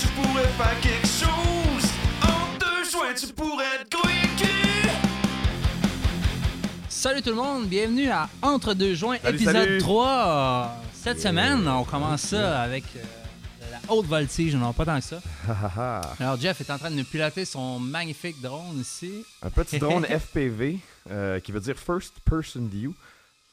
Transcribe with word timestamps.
tu 0.00 0.06
pourrais 0.08 0.46
faire 0.48 0.80
quelque 0.80 1.06
chose. 1.06 1.90
En 2.22 2.58
deux 2.58 2.90
joints, 2.90 3.14
tu 3.14 3.26
pourrais 3.32 3.84
te. 3.88 3.96
Salut 6.88 7.22
tout 7.22 7.30
le 7.30 7.36
monde, 7.36 7.66
bienvenue 7.66 8.10
à 8.10 8.28
Entre 8.42 8.74
deux 8.74 8.94
joints, 8.94 9.16
Salut, 9.22 9.36
épisode 9.36 9.54
salut. 9.54 9.78
3. 9.78 10.76
Cette 10.92 11.20
semaine, 11.20 11.66
on 11.66 11.82
commence 11.84 12.20
ça 12.20 12.60
avec 12.60 12.84
euh, 12.94 13.66
de 13.66 13.72
la 13.72 13.92
haute 13.94 14.04
voltige, 14.04 14.54
non 14.54 14.74
pas 14.74 14.84
tant 14.84 15.00
que 15.00 15.04
ça. 15.06 15.20
Alors 16.20 16.38
Jeff 16.38 16.60
est 16.60 16.70
en 16.70 16.76
train 16.76 16.90
de 16.90 16.96
nous 16.96 17.04
piloter 17.04 17.46
son 17.46 17.78
magnifique 17.78 18.38
drone 18.42 18.78
ici. 18.78 19.24
Un 19.42 19.48
petit 19.48 19.78
drone 19.80 20.04
FPV 20.04 20.78
euh, 21.10 21.40
qui 21.40 21.52
veut 21.52 21.60
dire 21.60 21.76
First 21.78 22.20
Person 22.24 22.68
View. 22.70 22.94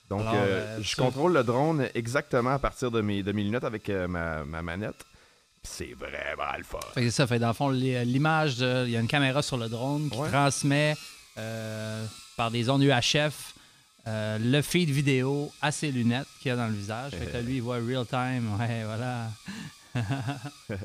Donc, 0.09 0.21
Alors, 0.21 0.34
euh, 0.36 0.77
euh, 0.77 0.79
je 0.82 0.95
contrôle 0.95 1.34
le 1.34 1.43
drone 1.43 1.88
exactement 1.93 2.52
à 2.52 2.59
partir 2.59 2.91
de 2.91 3.02
mes, 3.02 3.23
de 3.23 3.32
mes 3.32 3.43
lunettes 3.43 3.66
avec 3.66 3.89
euh, 3.89 4.07
ma, 4.07 4.43
ma 4.45 4.61
manette. 4.61 5.05
C'est 5.70 5.93
vraiment 5.93 6.57
le 6.57 6.63
fun. 6.63 6.79
Fait 6.93 7.04
que 7.04 7.09
ça 7.11 7.27
fait 7.27 7.39
dans 7.39 7.47
le 7.50 7.54
fond 7.54 7.69
li- 7.69 8.04
l'image, 8.05 8.55
il 8.60 8.89
y 8.89 8.97
a 8.97 9.00
une 9.00 9.07
caméra 9.07 9.42
sur 9.42 9.57
le 9.57 9.68
drone 9.69 10.09
qui 10.09 10.18
Ouais. 10.18 10.29
transmet 10.29 10.96
euh, 11.37 12.05
par 12.36 12.50
des 12.51 12.69
ondes 12.69 12.82
UHF 12.82 13.54
euh, 14.07 14.37
le 14.39 14.61
feed 14.61 14.89
vidéo 14.89 15.51
à 15.61 15.71
ses 15.71 15.92
lunettes 15.92 16.28
qu'il 16.39 16.50
y 16.50 16.51
a 16.51 16.56
dans 16.56 16.68
le 16.68 16.73
visage. 16.73 17.11
Fait 17.11 17.25
que 17.25 17.33
là, 17.33 17.42
lui, 17.42 17.56
il 17.57 17.61
voit 17.61 17.75
real 17.78 18.06
time. 18.07 18.50
Ouais, 18.59 18.83
voilà. 18.86 19.28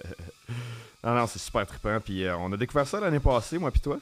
Non, 1.04 1.14
non, 1.16 1.26
c'est 1.26 1.38
super 1.40 1.66
trippant. 1.66 1.98
Puis 2.04 2.24
euh, 2.24 2.36
on 2.36 2.52
a 2.52 2.56
découvert 2.56 2.86
ça 2.86 3.00
l'année 3.00 3.18
passée, 3.20 3.58
moi 3.58 3.70
puis 3.70 3.80
toi. 3.80 3.98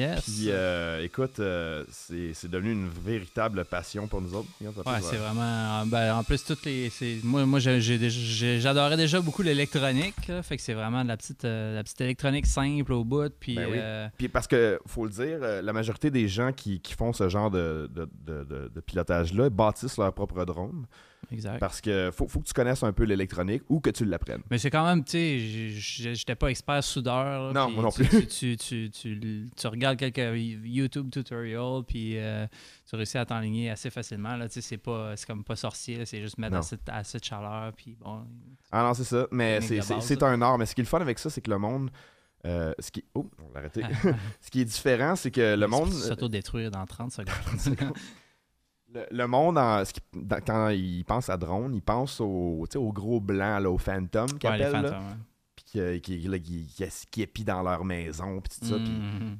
Yes. 0.00 0.20
Puis 0.24 0.44
euh, 0.48 1.02
écoute, 1.04 1.38
euh, 1.40 1.84
c'est 1.90 2.48
devenu 2.50 2.72
une 2.72 2.88
véritable 2.88 3.64
passion 3.64 4.06
pour 4.06 4.20
nous 4.20 4.34
autres. 4.34 4.48
Regarde, 4.60 4.78
Ouais, 4.86 5.00
c'est 5.02 5.16
vraiment. 5.16 5.84
Ben, 5.86 6.14
en 6.14 6.24
plus, 6.24 6.42
toutes 6.44 6.64
les. 6.64 6.90
Moi, 7.22 7.44
moi 7.46 7.58
j'adorais 7.60 8.96
déjà 8.96 9.20
beaucoup 9.20 9.42
l'électronique. 9.42 10.14
Fait 10.42 10.56
que 10.56 10.62
c'est 10.62 10.74
vraiment 10.74 11.02
de 11.02 11.08
la 11.08 11.16
petite, 11.16 11.44
euh, 11.44 11.74
la 11.76 11.82
petite 11.82 12.00
électronique 12.00 12.46
simple 12.46 12.92
au 12.92 13.04
bout. 13.04 13.32
Puis. 13.38 13.54
Ben 13.56 13.66
oui. 13.70 13.76
euh, 13.78 14.08
Puis 14.16 14.28
parce 14.28 14.46
que, 14.46 14.78
faut 14.86 15.04
le 15.04 15.10
dire, 15.10 15.38
euh, 15.42 15.62
la 15.62 15.72
majorité 15.72 16.10
des 16.10 16.28
gens 16.28 16.52
qui, 16.52 16.80
qui 16.80 16.94
font 16.94 17.12
ce 17.12 17.28
genre 17.28 17.50
de, 17.50 17.90
de, 17.94 18.08
de- 18.26 18.44
de- 18.44 18.70
de 18.74 18.80
pilotage-là 18.80 19.50
bâtissent 19.50 19.96
leur 19.98 20.12
propre 20.12 20.44
drone. 20.44 20.86
Exact. 21.32 21.58
Parce 21.60 21.80
que 21.80 22.10
faut, 22.12 22.26
faut 22.28 22.40
que 22.40 22.46
tu 22.46 22.52
connaisses 22.52 22.82
un 22.82 22.92
peu 22.92 23.04
l'électronique 23.04 23.62
ou 23.68 23.80
que 23.80 23.90
tu 23.90 24.04
l'apprennes. 24.04 24.42
Mais 24.50 24.58
c'est 24.58 24.70
quand 24.70 24.84
même, 24.86 25.04
tu 25.04 25.10
sais, 25.12 26.14
j'étais 26.14 26.34
pas 26.34 26.48
expert 26.48 26.82
soudeur. 26.82 27.52
là, 27.52 27.52
Non, 27.52 27.70
moi 27.70 27.82
non 27.84 27.90
plus. 27.90 28.08
Tu, 28.26 28.56
tu, 28.56 28.90
tu, 28.90 29.48
tu- 29.56 29.66
regardes 29.66 29.96
quelques 29.98 30.36
YouTube 30.64 31.10
tutorials, 31.10 31.82
puis 31.86 32.18
euh, 32.18 32.46
tu 32.88 32.96
réussis 32.96 33.18
à 33.18 33.24
t'enligner 33.26 33.70
assez 33.70 33.90
facilement. 33.90 34.36
Là, 34.36 34.46
c'est 34.48 34.78
pas, 34.78 35.16
c'est 35.16 35.26
comme 35.26 35.44
pas 35.44 35.56
sorcier, 35.56 36.04
c'est 36.06 36.20
juste 36.20 36.38
mettre 36.38 36.56
assez, 36.56 36.76
assez 36.88 37.18
de 37.18 37.24
chaleur, 37.24 37.72
puis 37.74 37.96
bon. 38.00 38.24
Ah 38.72 38.82
non, 38.82 38.94
c'est 38.94 39.04
ça. 39.04 39.26
Mais 39.30 39.60
c'est 39.60 40.22
un 40.22 40.40
art. 40.42 40.58
Mais 40.58 40.66
ce 40.66 40.74
qui 40.74 40.80
est 40.80 40.84
le 40.84 40.88
fun 40.88 41.00
avec 41.00 41.18
ça, 41.18 41.30
c'est 41.30 41.40
que 41.40 41.50
le 41.50 41.58
monde. 41.58 41.90
euh, 42.46 42.72
ce 42.78 42.90
qui... 42.90 43.04
Oh, 43.14 43.28
on 43.38 43.52
l'a 43.52 43.60
arrêté. 43.60 43.82
ce 44.40 44.50
qui 44.50 44.62
est 44.62 44.64
différent, 44.64 45.14
c'est 45.16 45.30
que 45.30 45.54
le 45.56 45.66
monde. 45.66 45.92
S'auto-détruire 45.92 46.70
dans 46.70 46.86
30 46.86 47.12
secondes. 47.12 47.92
Le, 48.92 49.06
le 49.10 49.26
monde, 49.26 49.56
en- 49.58 49.84
ce 49.84 49.92
qui- 49.92 50.00
dans- 50.14 50.40
quand 50.40 50.68
il 50.70 51.04
pense 51.04 51.28
à 51.28 51.36
drone, 51.36 51.74
il 51.74 51.82
pense 51.82 52.20
au, 52.20 52.66
gros 52.92 53.20
blanc, 53.20 53.58
là, 53.58 53.70
au 53.70 53.78
Phantom 53.78 54.26
Ouais, 54.32 54.38
puis 55.56 55.64
qui, 55.64 56.00
qui, 56.00 56.18
là, 56.28 56.38
qui, 56.38 57.22
épient 57.22 57.44
dans 57.44 57.62
leur 57.62 57.84
maison, 57.84 58.40
puis 58.40 58.58
tout 58.58 58.66
ça. 58.66 58.76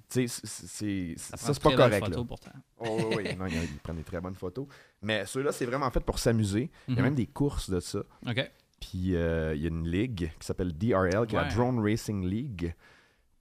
tu 0.09 0.29
sais, 0.29 0.45
c'est- 0.45 1.15
Ça, 1.19 1.37
c'est 1.55 1.63
pas 1.63 1.75
correct. 1.75 2.05
photos, 2.05 2.17
là. 2.19 2.25
pourtant. 2.29 2.51
Oh, 2.79 2.99
oui, 3.09 3.15
oui. 3.19 3.25
Non, 3.39 3.47
ils, 3.47 3.55
ils 3.65 3.79
prennent 3.83 3.97
des 3.97 4.05
très 4.05 4.21
bonnes 4.21 4.35
photos. 4.37 4.67
Mais 5.03 5.27
ceux-là, 5.27 5.51
c'est 5.51 5.67
vraiment 5.67 5.91
fait 5.91 6.01
pour 6.01 6.19
s'amuser. 6.21 6.71
Il 6.87 6.95
y 6.95 6.99
a 6.99 7.01
Mhm. 7.01 7.05
même 7.07 7.15
des 7.17 7.27
courses 7.27 7.71
de 7.71 7.81
ça. 7.81 8.01
OK. 8.29 8.51
Puis 8.81 9.17
euh, 9.17 9.55
il 9.57 9.63
y 9.63 9.65
a 9.65 9.69
une 9.69 9.89
ligue 9.89 10.31
qui 10.39 10.47
s'appelle 10.47 10.73
DRL, 10.77 11.27
qui 11.27 11.35
est 11.35 11.39
la. 11.39 11.55
Drone 11.55 11.81
Racing 11.81 12.25
League. 12.25 12.75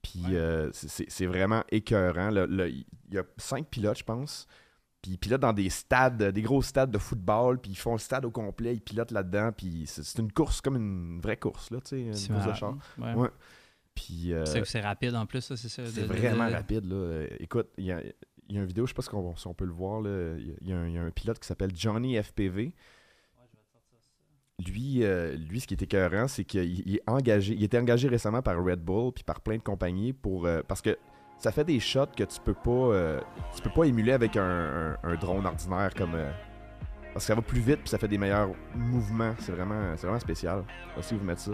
Puis 0.02 0.22
Ouais. 0.26 0.34
euh, 0.34 0.70
c'est- 0.72 1.26
vraiment 1.26 1.62
écœurant. 1.70 2.30
Il 2.30 2.84
y 3.12 3.18
a 3.18 3.22
cinq 3.36 3.66
pilotes, 3.68 3.98
je 3.98 4.04
pense. 4.04 4.46
Puis 5.02 5.12
ils 5.12 5.18
pilotent 5.18 5.40
dans 5.40 5.52
des 5.54 5.70
stades, 5.70 6.22
des 6.22 6.42
gros 6.42 6.60
stades 6.62 6.90
de 6.90 6.98
football. 6.98 7.58
Puis 7.58 7.72
ils 7.72 7.76
font 7.76 7.92
le 7.92 7.98
stade 7.98 8.24
au 8.24 8.30
complet. 8.30 8.74
Ils 8.74 8.80
pilotent 8.82 9.12
là-dedans. 9.12 9.50
Puis 9.56 9.84
c'est 9.86 10.18
une 10.18 10.30
course, 10.32 10.60
comme 10.60 10.76
une 10.76 11.20
vraie 11.20 11.38
course, 11.38 11.70
là, 11.70 11.78
tu 11.80 11.88
sais, 11.88 12.00
une 12.02 12.14
C'est 12.14 12.32
course 12.32 12.46
de 12.46 12.52
char. 12.54 12.76
Ouais. 12.98 13.14
Ouais. 13.14 13.28
Puis 13.94 14.32
euh, 14.32 14.44
C'est 14.64 14.80
rapide 14.80 15.14
en 15.14 15.26
plus, 15.26 15.40
ça, 15.40 15.56
c'est 15.56 15.68
ça. 15.68 15.84
c'est 15.86 16.02
de- 16.02 16.06
vraiment 16.06 16.48
de- 16.48 16.52
rapide. 16.54 16.84
Là. 16.84 17.24
Écoute, 17.38 17.68
il 17.78 17.84
y 17.86 17.92
a, 17.92 18.00
il 18.48 18.54
y 18.54 18.58
a 18.58 18.60
une 18.62 18.66
vidéo, 18.66 18.84
je 18.86 18.90
sais 18.90 18.94
pas 18.94 19.02
si 19.02 19.14
on, 19.14 19.36
si 19.36 19.46
on 19.46 19.54
peut 19.54 19.64
le 19.64 19.72
voir. 19.72 20.00
là. 20.02 20.34
Il 20.38 20.48
y 20.48 20.52
a- 20.52 20.54
y, 20.68 20.72
un- 20.72 20.86
il 20.88 20.94
y 20.94 20.98
a 20.98 21.02
un 21.02 21.10
pilote 21.10 21.38
qui 21.38 21.46
s'appelle 21.46 21.70
Johnny 21.74 22.16
FPV. 22.22 22.74
Lui, 24.66 25.04
euh, 25.04 25.34
lui, 25.36 25.58
ce 25.60 25.66
qui 25.66 25.72
est 25.72 25.82
écœurant, 25.82 26.28
c'est 26.28 26.44
qu'il 26.44 26.86
il 26.86 26.96
est 26.96 27.02
engagé. 27.08 27.54
Il 27.54 27.62
était 27.64 27.78
engagé 27.78 28.08
récemment 28.08 28.42
par 28.42 28.62
Red 28.62 28.80
Bull 28.80 29.10
puis 29.12 29.24
par 29.24 29.40
plein 29.40 29.56
de 29.56 29.62
compagnies 29.62 30.12
pour 30.12 30.44
euh, 30.46 30.60
parce 30.68 30.82
que 30.82 30.98
ça 31.40 31.50
fait 31.52 31.64
des 31.64 31.80
shots 31.80 32.06
que 32.16 32.22
tu 32.24 32.38
peux 32.44 32.54
pas 32.54 32.70
euh, 32.70 33.20
tu 33.56 33.62
peux 33.62 33.70
pas 33.70 33.84
émuler 33.84 34.12
avec 34.12 34.36
un, 34.36 34.42
un- 34.42 34.96
un 35.02 35.14
drone 35.16 35.44
ordinaire 35.46 35.90
comme 35.96 36.14
euh, 36.14 36.30
parce 37.12 37.24
que 37.24 37.28
ça 37.28 37.34
va 37.34 37.42
plus 37.42 37.60
vite 37.60 37.80
puis 37.80 37.88
ça 37.88 37.98
fait 37.98 38.06
des 38.08 38.18
meilleurs 38.18 38.50
mouvements. 38.74 39.34
C'est 39.40 39.52
vraiment 39.52 39.92
c'est 39.96 40.06
vraiment 40.06 40.20
spécial. 40.20 40.62
De 40.96 41.16
vous 41.16 41.24
mettre 41.24 41.40
ça. 41.40 41.52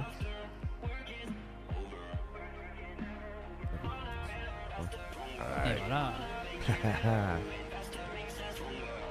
Et 5.66 5.78
voilà. 5.80 6.12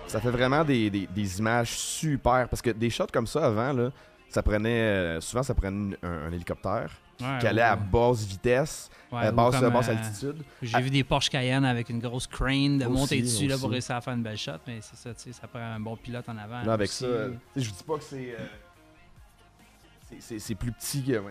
ça 0.08 0.20
fait 0.22 0.30
vraiment 0.30 0.64
des, 0.64 0.90
des- 0.90 1.08
des 1.08 1.40
images 1.40 1.72
super. 1.72 2.48
Parce 2.50 2.62
que 2.62 2.70
des 2.72 2.90
shots 2.90 3.08
comme 3.12 3.28
ça 3.28 3.46
avant, 3.46 3.74
là, 3.74 3.90
ça 4.30 4.42
prenait. 4.44 4.70
euh, 4.82 5.22
souvent, 5.22 5.44
ça 5.44 5.54
prenait 5.54 5.98
un, 6.04 6.28
un 6.28 6.32
hélicoptère 6.32 6.92
Ouais, 7.22 7.38
qui 7.40 7.48
allait 7.48 7.62
à 7.62 7.76
basse 7.78 8.26
vitesse, 8.26 8.90
Ouais, 9.12 9.28
à 9.28 9.32
ou 9.32 9.36
basse, 9.36 9.56
euh, 9.62 9.92
altitude. 9.92 10.44
J'ai 10.62 10.82
vu 10.82 10.90
des 10.90 11.04
Porsche 11.06 11.30
Cayenne 11.30 11.64
avec 11.64 11.90
une 11.90 12.00
grosse 12.00 12.28
crane 12.28 12.78
de 12.78 12.86
Aussi, 12.86 12.94
monter 12.94 13.22
dessus 13.22 13.48
là, 13.48 13.58
pour 13.58 13.70
réussir 13.70 13.96
à 13.96 14.02
faire 14.02 14.14
une 14.14 14.24
belle 14.24 14.38
shot, 14.38 14.52
mais 14.68 14.80
c'est 14.82 14.98
ça, 14.98 15.14
tu 15.14 15.22
sais, 15.22 15.32
ça 15.32 15.48
prend 15.48 15.60
un 15.60 15.80
bon 15.80 15.96
pilote 15.96 16.28
en 16.28 16.38
avant. 16.38 16.62
Là, 16.64 16.74
avec 16.74 16.90
aussi. 16.90 17.00
ça, 17.00 17.06
euh, 17.06 17.32
je 17.56 17.70
vous 17.70 17.76
dis 17.76 17.84
pas 17.84 17.98
que 17.98 18.04
c'est. 18.04 18.36
euh, 18.38 20.18
c'est- 20.40 20.56
plus 20.56 20.72
petit 20.74 21.04
que. 21.04 21.22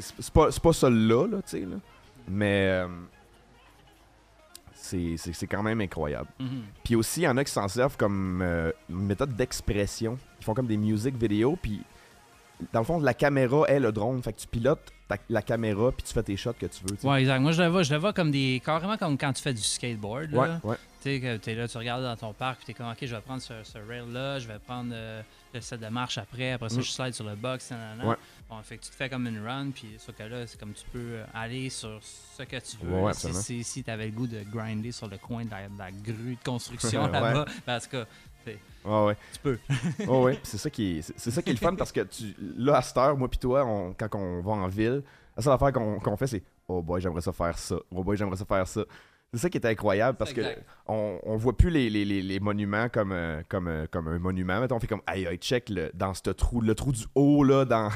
c'est 0.00 0.30
pas, 0.30 0.48
pas 0.50 0.72
ça 0.72 0.88
là, 0.88 1.26
là, 1.26 1.36
tu 1.42 1.50
sais. 1.50 1.60
Là. 1.60 1.76
Mais. 2.28 2.68
euh, 2.68 2.88
c'est 4.76 5.46
quand 5.48 5.62
même 5.62 5.80
incroyable. 5.80 6.28
Mhm. 6.38 6.62
Puis 6.84 6.94
aussi, 6.94 7.20
il 7.20 7.24
y 7.24 7.28
en 7.28 7.36
a 7.36 7.44
qui 7.44 7.52
s'en 7.52 7.68
servent 7.68 7.96
comme 7.96 8.40
euh, 8.42 8.70
méthode 8.88 9.34
d'expression. 9.34 10.18
Ils 10.40 10.44
font 10.44 10.54
comme 10.54 10.66
des 10.66 10.76
music 10.76 11.16
vidéos, 11.16 11.58
puis 11.60 11.82
dans 12.72 12.80
le 12.80 12.84
fond, 12.86 13.00
la 13.00 13.14
caméra 13.14 13.64
est 13.68 13.80
le 13.80 13.92
drone. 13.92 14.22
Fait 14.22 14.32
que 14.32 14.40
tu 14.40 14.46
pilotes 14.46 14.92
ta- 15.08 15.16
la 15.28 15.42
caméra, 15.42 15.90
puis 15.92 16.02
tu 16.06 16.12
fais 16.12 16.22
tes 16.22 16.36
shots 16.36 16.52
que 16.54 16.66
tu 16.66 16.80
veux. 16.84 17.08
Ouais, 17.08 17.20
exact. 17.20 17.40
Moi, 17.40 17.52
je 17.52 17.62
le 17.62 17.68
vois, 17.68 17.82
je 17.82 17.92
le 17.92 17.98
vois 18.00 18.12
comme 18.12 18.30
des. 18.30 18.62
carrément 18.64 18.96
comme 18.96 19.18
quand 19.18 19.32
tu 19.32 19.42
fais 19.42 19.52
du 19.54 19.62
skateboard. 19.62 20.30
Là. 20.30 20.40
ouais, 20.62 20.70
ouais. 20.70 20.76
Tu 21.02 21.20
sais, 21.20 21.38
t'es 21.40 21.54
là, 21.54 21.68
tu 21.68 21.76
regardes 21.76 22.02
dans 22.02 22.16
ton 22.16 22.32
parc, 22.32 22.58
puis 22.58 22.66
t'es 22.66 22.72
comme, 22.74 22.88
ok, 22.90 22.96
je 23.02 23.14
vais 23.14 23.20
prendre 23.20 23.42
ce, 23.42 23.52
ce 23.62 23.76
rail-là, 23.78 24.38
je 24.38 24.48
vais 24.48 24.58
prendre 24.58 24.90
euh, 24.94 25.20
le 25.52 25.60
set 25.60 25.78
de 25.78 25.88
marche 25.88 26.16
après, 26.16 26.52
après 26.52 26.70
ça, 26.70 26.78
Mm. 26.78 26.82
je 26.82 26.90
slide 26.90 27.12
sur 27.14 27.26
le 27.26 27.34
box, 27.34 27.70
nanana. 27.72 28.06
Ouais. 28.06 28.16
Bon, 28.48 28.56
fait 28.62 28.78
que 28.78 28.84
tu 28.84 28.90
te 28.90 28.94
fais 28.94 29.10
comme 29.10 29.26
une 29.26 29.44
run, 29.46 29.70
puis 29.74 29.88
sauf 29.98 30.14
que 30.16 30.22
là, 30.22 30.46
c'est 30.46 30.58
comme 30.58 30.72
tu 30.72 30.84
peux 30.92 30.98
euh, 30.98 31.24
aller 31.34 31.68
sur 31.68 32.00
ce 32.02 32.42
que 32.44 32.56
tu 32.56 32.76
veux. 32.82 33.00
Ouais, 33.00 33.12
si 33.12 33.34
si, 33.34 33.62
si 33.64 33.84
t'avais 33.84 34.06
le 34.06 34.12
goût 34.12 34.26
de 34.26 34.40
grinder 34.50 34.92
sur 34.92 35.06
le 35.08 35.18
coin 35.18 35.44
de 35.44 35.50
la, 35.50 35.68
de 35.68 35.78
la 35.78 35.90
grue 35.90 36.36
de 36.36 36.42
construction 36.44 37.06
là-bas, 37.12 37.44
parce 37.66 37.86
que 37.86 38.06
Ouais, 38.84 39.04
ouais. 39.06 39.16
tu 39.32 39.38
peux. 39.40 39.58
Ouais, 40.06 40.38
c'est 40.42 40.58
ça 40.58 40.68
qui 40.70 40.98
est, 40.98 41.02
c'est- 41.02 41.30
ça 41.30 41.40
qui 41.42 41.50
est 41.50 41.54
le 41.54 41.58
fun 41.58 41.74
parce 41.74 41.90
que 41.92 42.00
tu, 42.02 42.34
là, 42.56 42.76
à 42.76 42.82
cette 42.82 42.96
heure, 42.98 43.16
moi 43.16 43.28
puis 43.28 43.38
toi, 43.38 43.64
on- 43.64 43.94
quand 43.94 44.14
on 44.14 44.40
va 44.42 44.52
en 44.52 44.68
ville, 44.68 45.02
la 45.36 45.42
seule 45.42 45.52
affaire 45.54 45.72
qu'on 45.72 45.98
qu'on 46.00 46.16
fait, 46.16 46.26
c'est 46.26 46.42
Oh 46.68 46.80
boy, 46.82 47.00
j'aimerais 47.00 47.20
ça 47.20 47.32
faire 47.32 47.58
ça. 47.58 47.76
Oh 47.94 48.02
boy, 48.04 48.16
j'aimerais 48.16 48.36
ça 48.36 48.44
faire 48.44 48.66
ça. 48.66 48.82
C'est 49.32 49.38
ça 49.40 49.50
qui 49.50 49.58
est 49.58 49.66
incroyable 49.66 50.16
parce 50.16 50.32
que 50.32 50.40
Exact. 50.40 50.64
on, 50.86 51.18
on 51.24 51.36
voit 51.36 51.56
plus 51.56 51.68
les, 51.70 51.90
les, 51.90 52.04
les, 52.04 52.22
les 52.22 52.40
monuments 52.40 52.88
comme, 52.88 53.10
euh, 53.12 53.42
comme, 53.48 53.66
euh, 53.68 53.86
comme 53.90 54.06
un 54.08 54.18
monument. 54.18 54.60
Mettons, 54.60 54.76
on 54.76 54.80
fait 54.80 54.86
comme 54.86 55.02
Aïe, 55.06 55.26
aïe, 55.26 55.38
check 55.38 55.68
le, 55.70 55.90
dans 55.92 56.14
ce 56.14 56.30
trou, 56.30 56.60
le 56.60 56.74
trou 56.74 56.92
du 56.92 57.04
haut, 57.14 57.42
là, 57.42 57.64
dans, 57.64 57.88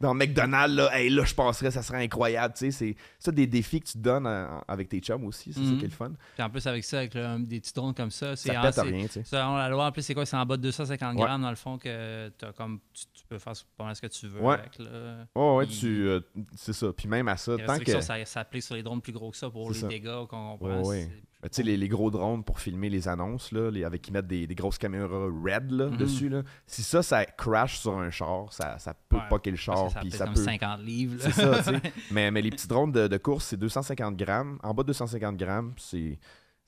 dans 0.00 0.12
McDonald's, 0.14 0.76
là, 0.76 0.90
hey, 0.98 1.08
là, 1.10 1.24
je 1.24 1.34
passerais, 1.34 1.70
ça 1.70 1.82
serait 1.82 2.02
incroyable. 2.04 2.52
Tu 2.56 2.66
sais, 2.66 2.70
c'est 2.70 2.96
ça 3.18 3.32
des 3.32 3.46
défis 3.46 3.80
que 3.80 3.86
tu 3.86 3.92
te 3.94 3.98
donnes 3.98 4.26
en- 4.26 4.62
avec 4.68 4.88
tes 4.88 5.00
chums 5.00 5.24
aussi. 5.24 5.52
C'est 5.52 5.60
ça 5.60 5.66
Mhm. 5.70 5.78
qui 5.78 5.84
est 5.84 5.88
le 5.88 5.94
fun. 5.94 6.12
Puis 6.34 6.42
en 6.42 6.50
plus, 6.50 6.66
avec 6.66 6.84
ça, 6.84 6.98
avec 6.98 7.14
le- 7.14 7.38
des 7.46 7.60
petits 7.60 7.72
drones 7.72 7.94
comme 7.94 8.10
ça, 8.10 8.36
c'est 8.36 8.52
Ça 8.52 8.60
en- 8.60 8.62
pète 8.62 8.74
c'est- 8.74 8.80
rien, 8.82 9.06
tu 9.06 9.12
sais. 9.12 9.24
Selon 9.24 9.56
la 9.56 9.68
loi, 9.68 9.86
en 9.86 9.92
plus, 9.92 10.02
c'est 10.02 10.14
quoi? 10.14 10.26
C'est 10.26 10.36
en 10.36 10.44
bas 10.44 10.56
de 10.56 10.62
250 10.62 11.16
Ouais. 11.16 11.22
grammes, 11.24 11.42
dans 11.42 11.50
le 11.50 11.56
fond, 11.56 11.78
que 11.78 12.28
t'as 12.36 12.52
comme, 12.52 12.80
tu, 12.92 13.04
tu 13.14 13.24
peux 13.26 13.38
faire 13.38 13.54
pas 13.76 13.84
mal 13.84 13.96
ce 13.96 14.02
que 14.02 14.06
tu 14.08 14.26
veux 14.26 14.40
Ouais. 14.40 14.54
avec. 14.54 14.78
Là. 14.78 15.26
Ouais, 15.34 15.56
ouais, 15.56 15.66
tu. 15.66 16.08
euh, 16.08 16.20
c'est 16.56 16.72
ça. 16.72 16.92
Puis 16.92 17.08
même 17.08 17.28
à 17.28 17.36
ça, 17.36 17.56
tant 17.66 17.78
que. 17.78 18.00
ça 18.00 18.24
s'applique 18.24 18.62
sur 18.62 18.74
les 18.74 18.82
drones 18.82 19.00
plus 19.00 19.12
gros 19.12 19.30
que 19.30 19.36
ça 19.36 19.48
pour 19.50 19.70
les 19.70 19.78
ça. 19.78 19.88
dégâts 19.88 20.26
qu'on 20.28 20.52
Ouais, 20.52 20.58
prend. 20.58 20.82
ouais. 20.88 21.10
Tu 21.48 21.56
sais, 21.56 21.62
les, 21.62 21.76
les 21.76 21.88
gros 21.88 22.10
drones 22.10 22.42
pour 22.44 22.60
filmer 22.60 22.88
les 22.88 23.08
annonces, 23.08 23.52
là, 23.52 23.70
les- 23.70 23.84
avec 23.84 24.02
qui 24.02 24.12
mettent 24.12 24.26
des, 24.26 24.46
des 24.46 24.54
grosses 24.54 24.78
caméras 24.78 25.26
red 25.26 25.70
là, 25.70 25.86
Mhm. 25.88 25.96
dessus, 25.96 26.28
là. 26.28 26.42
si 26.66 26.82
ça, 26.82 27.02
ça 27.02 27.24
crash 27.24 27.78
sur 27.78 27.96
un 27.98 28.10
char, 28.10 28.52
ça, 28.52 28.78
ça 28.78 28.94
peut 29.08 29.16
Ouais, 29.16 29.22
poquer 29.28 29.50
le 29.50 29.56
char, 29.56 29.90
ça 29.90 30.00
puis 30.00 30.10
ça 30.10 30.24
comme 30.24 30.34
peut. 30.34 30.42
50 30.44 30.80
livres. 30.82 31.16
là. 31.16 31.30
C'est 31.30 31.32
ça, 31.40 31.58
tu 31.58 31.64
sais. 31.80 31.92
mais, 32.10 32.30
mais 32.30 32.42
les 32.42 32.50
petits 32.50 32.68
drones 32.68 32.92
de, 32.92 33.08
de 33.08 33.16
course, 33.18 33.46
c'est 33.46 33.56
250 33.56 34.16
grammes. 34.16 34.58
En 34.62 34.74
bas 34.74 34.82
de 34.82 34.88
250 34.88 35.36
grammes, 35.36 35.74
c'est. 35.78 36.18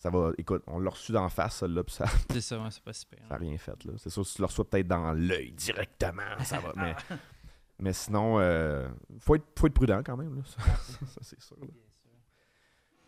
Ça 0.00 0.10
va. 0.10 0.30
Écoute, 0.38 0.62
on 0.68 0.78
l'a 0.78 0.90
reçu 0.90 1.10
d'en 1.10 1.28
face, 1.28 1.56
celle-là, 1.56 1.82
puis 1.82 1.94
ça 1.96 2.04
c'est 2.30 2.40
ça, 2.40 2.58
ouais, 2.60 2.68
c'est 2.70 2.82
pas 2.84 2.92
super. 2.92 3.18
n'a 3.28 3.36
rien 3.36 3.58
fait, 3.58 3.84
là. 3.84 3.94
C'est 3.96 4.10
sûr, 4.10 4.24
si 4.24 4.36
tu 4.36 4.42
le 4.42 4.46
reçois 4.46 4.64
peut-être 4.68 4.86
dans 4.86 5.12
l'œil 5.12 5.50
directement, 5.52 6.22
ça 6.44 6.60
va. 6.60 6.72
Mais, 6.76 6.94
Mais 7.80 7.92
sinon, 7.92 8.38
euh, 8.38 8.88
faut, 9.18 9.34
être, 9.34 9.44
faut 9.58 9.66
être 9.66 9.74
prudent 9.74 10.00
quand 10.04 10.16
même. 10.16 10.36
Là. 10.36 10.42
Ça, 10.44 10.62
ça, 11.06 11.20
c'est 11.22 11.40
sûr. 11.42 11.56
là. 11.60 11.66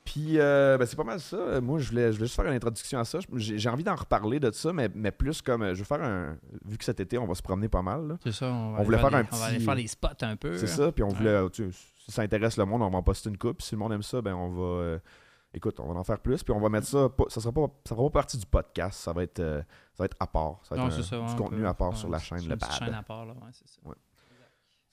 Puis, 0.04 0.38
euh, 0.40 0.76
ben, 0.78 0.86
c'est 0.86 0.96
pas 0.96 1.04
mal 1.04 1.20
ça. 1.20 1.60
Moi, 1.60 1.78
je 1.78 1.90
voulais, 1.90 2.10
je 2.10 2.16
voulais 2.16 2.26
juste 2.26 2.34
faire 2.34 2.46
une 2.46 2.54
introduction 2.54 2.98
à 2.98 3.04
ça. 3.04 3.18
J'ai 3.36 3.68
envie 3.68 3.84
d'en 3.84 3.94
reparler 3.94 4.40
de 4.40 4.50
ça, 4.50 4.72
mais, 4.72 4.88
mais 4.94 5.12
plus 5.12 5.40
comme. 5.42 5.62
euh, 5.62 5.74
Je 5.74 5.80
veux 5.80 5.84
faire 5.84 6.02
un. 6.02 6.36
Vu 6.64 6.78
que 6.78 6.84
cet 6.84 7.00
été, 7.00 7.18
on 7.18 7.26
va 7.26 7.34
se 7.34 7.42
promener 7.42 7.68
pas 7.68 7.82
mal. 7.82 8.18
C'est 8.24 8.32
ça. 8.32 8.46
On, 8.46 8.72
va 8.72 8.80
On 8.80 8.82
voulait 8.82 8.98
faire 8.98 9.10
des- 9.10 9.16
un 9.16 9.26
On 9.30 9.36
va 9.36 9.44
aller 9.44 9.56
petit- 9.58 9.64
faire 9.66 9.74
les 9.74 9.86
spots 9.86 10.08
un 10.22 10.36
peu. 10.36 10.56
C'est 10.56 10.64
hein. 10.64 10.86
ça. 10.86 10.92
Puis 10.92 11.02
on 11.04 11.08
Ouais. 11.10 11.14
voulait. 11.14 11.50
tu 11.50 11.70
sais, 11.70 11.78
si 12.06 12.10
ça 12.12 12.22
intéresse 12.22 12.56
le 12.56 12.64
monde, 12.64 12.82
on 12.82 12.90
va 12.90 12.98
en 12.98 13.02
poster 13.02 13.28
une 13.28 13.36
coupe. 13.38 13.62
Si 13.62 13.74
le 13.74 13.78
monde 13.78 13.92
aime 13.92 14.02
ça, 14.02 14.20
ben 14.22 14.34
on 14.34 14.48
va. 14.48 14.62
euh, 14.82 14.98
écoute, 15.54 15.78
on 15.78 15.92
va 15.92 16.00
en 16.00 16.04
faire 16.04 16.18
plus. 16.18 16.42
Puis 16.42 16.52
on 16.52 16.60
va 16.60 16.68
mettre 16.70 16.86
ça. 16.86 17.08
Ça 17.28 17.40
sera 17.40 17.52
pas, 17.52 17.66
ça 17.86 17.94
fera 17.94 18.08
pas 18.08 18.20
partie 18.20 18.38
du 18.38 18.46
podcast. 18.46 18.98
Ça 19.00 19.12
va 19.12 19.22
être, 19.22 19.38
euh, 19.38 19.60
ça 19.92 20.02
va 20.02 20.04
être 20.06 20.16
à 20.18 20.26
part. 20.26 20.60
Ça 20.64 20.74
va 20.74 20.86
être 20.86 20.98
un- 20.98 21.02
ça, 21.02 21.16
du 21.16 21.22
on 21.22 21.36
contenu 21.36 21.66
à 21.66 21.74
part 21.74 21.90
ouais, 21.90 21.96
sur 21.96 22.08
la 22.08 22.18
chaîne, 22.18 22.48
le 22.48 22.56
pad. 22.56 22.72
chaîne 22.72 22.94
à 22.94 23.02
part, 23.02 23.26
là, 23.26 23.34
ouais, 23.34 23.50
c'est 23.52 23.68
ça. 23.68 23.78
Ouais. 23.84 23.94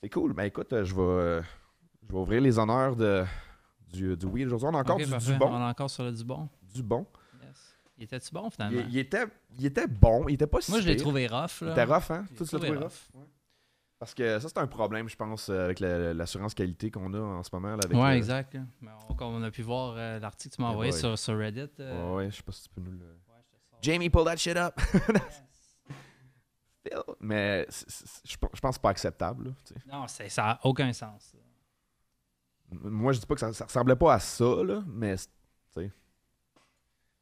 C'est 0.02 0.10
cool. 0.10 0.32
Ben 0.34 0.44
écoute, 0.44 0.68
je 0.70 0.94
vais, 0.94 1.42
je 2.06 2.12
vais 2.12 2.18
ouvrir 2.18 2.40
les 2.40 2.56
honneurs 2.58 2.94
de, 2.94 3.24
du, 3.92 4.16
du 4.16 4.26
weed 4.26 4.46
aujourd'hui. 4.46 4.68
On 4.70 4.74
a 4.74 4.78
encore 4.80 4.96
du, 4.96 5.06
parfait. 5.06 5.32
du 5.32 5.38
bon. 5.38 5.48
On 5.50 5.60
est 5.60 5.70
encore 5.70 5.90
sur 5.90 6.04
le 6.04 6.12
du 6.12 6.24
bon. 6.24 6.48
Du 6.74 6.82
bon. 6.82 7.06
Yes. 7.42 7.76
Il 7.96 8.04
était-tu 8.04 8.30
bon, 8.32 8.50
finalement? 8.50 8.80
Il, 8.86 8.92
il 8.92 8.98
était, 8.98 9.24
il 9.58 9.66
était 9.66 9.86
bon. 9.86 10.26
Il 10.28 10.34
était 10.34 10.46
pas 10.46 10.60
si 10.60 10.70
Moi, 10.70 10.80
je 10.80 10.86
l'ai 10.86 10.96
trouvé 10.96 11.26
rough. 11.26 11.58
Il 11.62 11.66
Là. 11.68 11.72
était 11.72 11.84
rough, 11.84 12.10
hein? 12.10 12.24
Tu 12.36 12.42
l'as 12.42 12.46
trouvé 12.46 12.68
trouvé 12.68 12.84
rough? 12.84 13.24
Parce 13.98 14.14
que 14.14 14.38
ça, 14.38 14.48
c'est 14.48 14.58
un 14.58 14.66
problème, 14.68 15.08
je 15.08 15.16
pense, 15.16 15.48
euh, 15.48 15.64
avec 15.64 15.80
la- 15.80 16.14
l'assurance 16.14 16.54
qualité 16.54 16.88
qu'on 16.88 17.12
a 17.14 17.18
en 17.18 17.42
ce 17.42 17.50
moment. 17.52 17.70
Là, 17.74 17.80
avec 17.84 17.98
ouais, 17.98 18.10
le- 18.12 18.16
exact. 18.16 18.56
Mais 18.80 18.90
on, 19.20 19.42
a 19.42 19.50
pu 19.50 19.62
voir 19.62 19.94
euh, 19.96 20.20
l'article 20.20 20.50
que 20.52 20.56
tu 20.56 20.62
m'as 20.62 20.68
Eh 20.68 20.72
envoyé 20.72 20.92
sur, 20.92 21.18
sur 21.18 21.36
Reddit. 21.36 21.66
euh, 21.80 22.10
Ouais, 22.10 22.16
ouais, 22.26 22.30
je 22.30 22.36
sais 22.36 22.42
pas 22.44 22.52
si 22.52 22.62
tu 22.62 22.68
peux 22.68 22.80
nous 22.80 22.92
le. 22.92 22.98
ouais, 22.98 23.40
je 23.42 23.56
te 23.56 23.60
sors. 23.68 23.78
Jamie, 23.82 24.08
pull 24.08 24.24
that 24.24 24.36
shit 24.36 24.56
up! 24.56 24.78
Mais 27.20 27.66
je 28.24 28.36
pense- 28.60 28.78
pas 28.78 28.90
acceptable. 28.90 29.48
là. 29.48 29.52
Non, 29.92 30.06
ça 30.06 30.24
n'a 30.42 30.60
aucun 30.64 30.92
sens. 30.92 31.32
là. 31.34 31.40
Moi, 32.70 33.12
je 33.12 33.20
dis 33.20 33.26
pas 33.26 33.34
que 33.34 33.40
ça, 33.40 33.52
ça 33.52 33.64
ressemblait 33.64 33.96
pas 33.96 34.14
à 34.14 34.18
ça, 34.18 34.62
là, 34.64 34.82
mais. 34.86 35.16
Il 35.76 35.84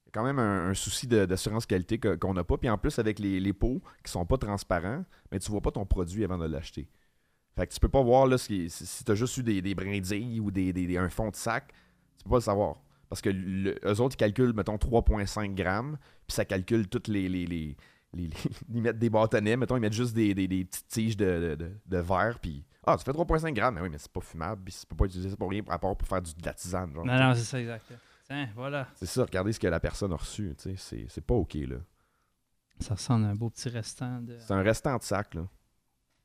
y 0.06 0.08
a 0.08 0.12
quand 0.12 0.24
même 0.24 0.38
un, 0.38 0.72
souci 0.74 1.06
d'assurance 1.06 1.66
qualité 1.66 1.98
qu'on 1.98 2.34
n'a 2.34 2.44
pas. 2.44 2.56
Puis 2.56 2.70
en 2.70 2.78
plus, 2.78 2.98
avec 2.98 3.18
les, 3.18 3.52
pots 3.52 3.82
qui 4.04 4.10
sont 4.10 4.24
pas 4.24 4.38
transparents, 4.38 5.04
mais 5.30 5.38
tu 5.38 5.50
vois 5.50 5.60
pas 5.60 5.72
ton 5.72 5.84
produit 5.84 6.24
avant 6.24 6.38
de 6.38 6.46
l'acheter. 6.46 6.88
Fait 7.56 7.66
que 7.66 7.72
tu 7.72 7.80
peux 7.80 7.88
pas 7.88 8.02
voir 8.02 8.26
là, 8.26 8.38
si, 8.38 8.70
si, 8.70 9.04
tu 9.04 9.10
as 9.10 9.14
juste 9.14 9.36
eu 9.38 9.42
des, 9.42 9.74
brindilles 9.74 10.40
ou 10.40 10.50
des, 10.50 10.96
un 10.96 11.08
fond 11.08 11.30
de 11.30 11.36
sac, 11.36 11.72
tu 12.18 12.24
peux 12.24 12.30
pas 12.30 12.36
le 12.36 12.42
savoir. 12.42 12.76
Parce 13.08 13.20
que 13.20 13.30
eux 13.30 14.00
autres, 14.00 14.14
ils 14.14 14.18
calculent, 14.18 14.52
mettons, 14.52 14.76
3,5 14.76 15.54
grammes, 15.54 15.98
puis 16.26 16.34
ça 16.34 16.44
calcule 16.44 16.88
toutes 16.88 17.08
les. 17.08 17.28
les, 17.28 17.46
les, 17.46 17.76
ils 18.72 18.82
mettent 18.82 18.98
des 18.98 19.10
bâtonnets, 19.10 19.56
mettons, 19.56 19.76
ils 19.76 19.80
mettent 19.80 19.92
juste 19.92 20.14
des, 20.14 20.34
petites 20.34 20.88
tiges 20.88 21.16
de- 21.16 21.56
de 21.86 21.98
verre, 21.98 22.38
puis. 22.40 22.64
Ah, 22.86 22.96
ça 22.96 23.04
fait 23.04 23.10
3,5 23.12 23.52
grammes, 23.52 23.74
mais 23.74 23.80
oui, 23.80 23.88
mais 23.90 23.98
c'est 23.98 24.10
pas 24.12 24.20
fumable, 24.20 24.62
puis 24.64 24.72
tu 24.78 24.86
peux 24.86 24.94
pas 24.96 25.06
utiliser 25.06 25.30
ça 25.30 25.36
pour 25.36 25.50
rien, 25.50 25.62
à 25.68 25.78
part 25.78 25.96
pour 25.96 26.06
faire 26.06 26.22
du, 26.22 26.32
de 26.34 26.44
la 26.46 26.54
tisane. 26.54 26.94
genre. 26.94 27.04
Non, 27.04 27.18
non, 27.18 27.34
c'est 27.34 27.42
ça, 27.44 27.60
exact. 27.60 27.92
Tiens, 28.26 28.48
voilà. 28.54 28.86
C'est 28.94 29.06
ça, 29.06 29.22
regardez 29.24 29.52
ce 29.52 29.60
que 29.60 29.66
la 29.66 29.80
personne 29.80 30.12
a 30.12 30.16
reçu, 30.16 30.54
tu 30.56 30.70
sais, 30.70 30.76
c'est- 30.76 31.06
c'est 31.08 31.20
pas 31.24 31.34
OK, 31.34 31.54
là. 31.54 31.76
Ça 32.80 32.94
ressemble 32.94 33.24
à 33.24 33.28
un 33.28 33.34
beau 33.34 33.48
petit 33.50 33.68
restant 33.68 34.20
de. 34.20 34.36
C'est 34.38 34.52
un 34.52 34.62
restant 34.62 34.96
de 34.98 35.02
sac, 35.02 35.34
là. 35.34 35.42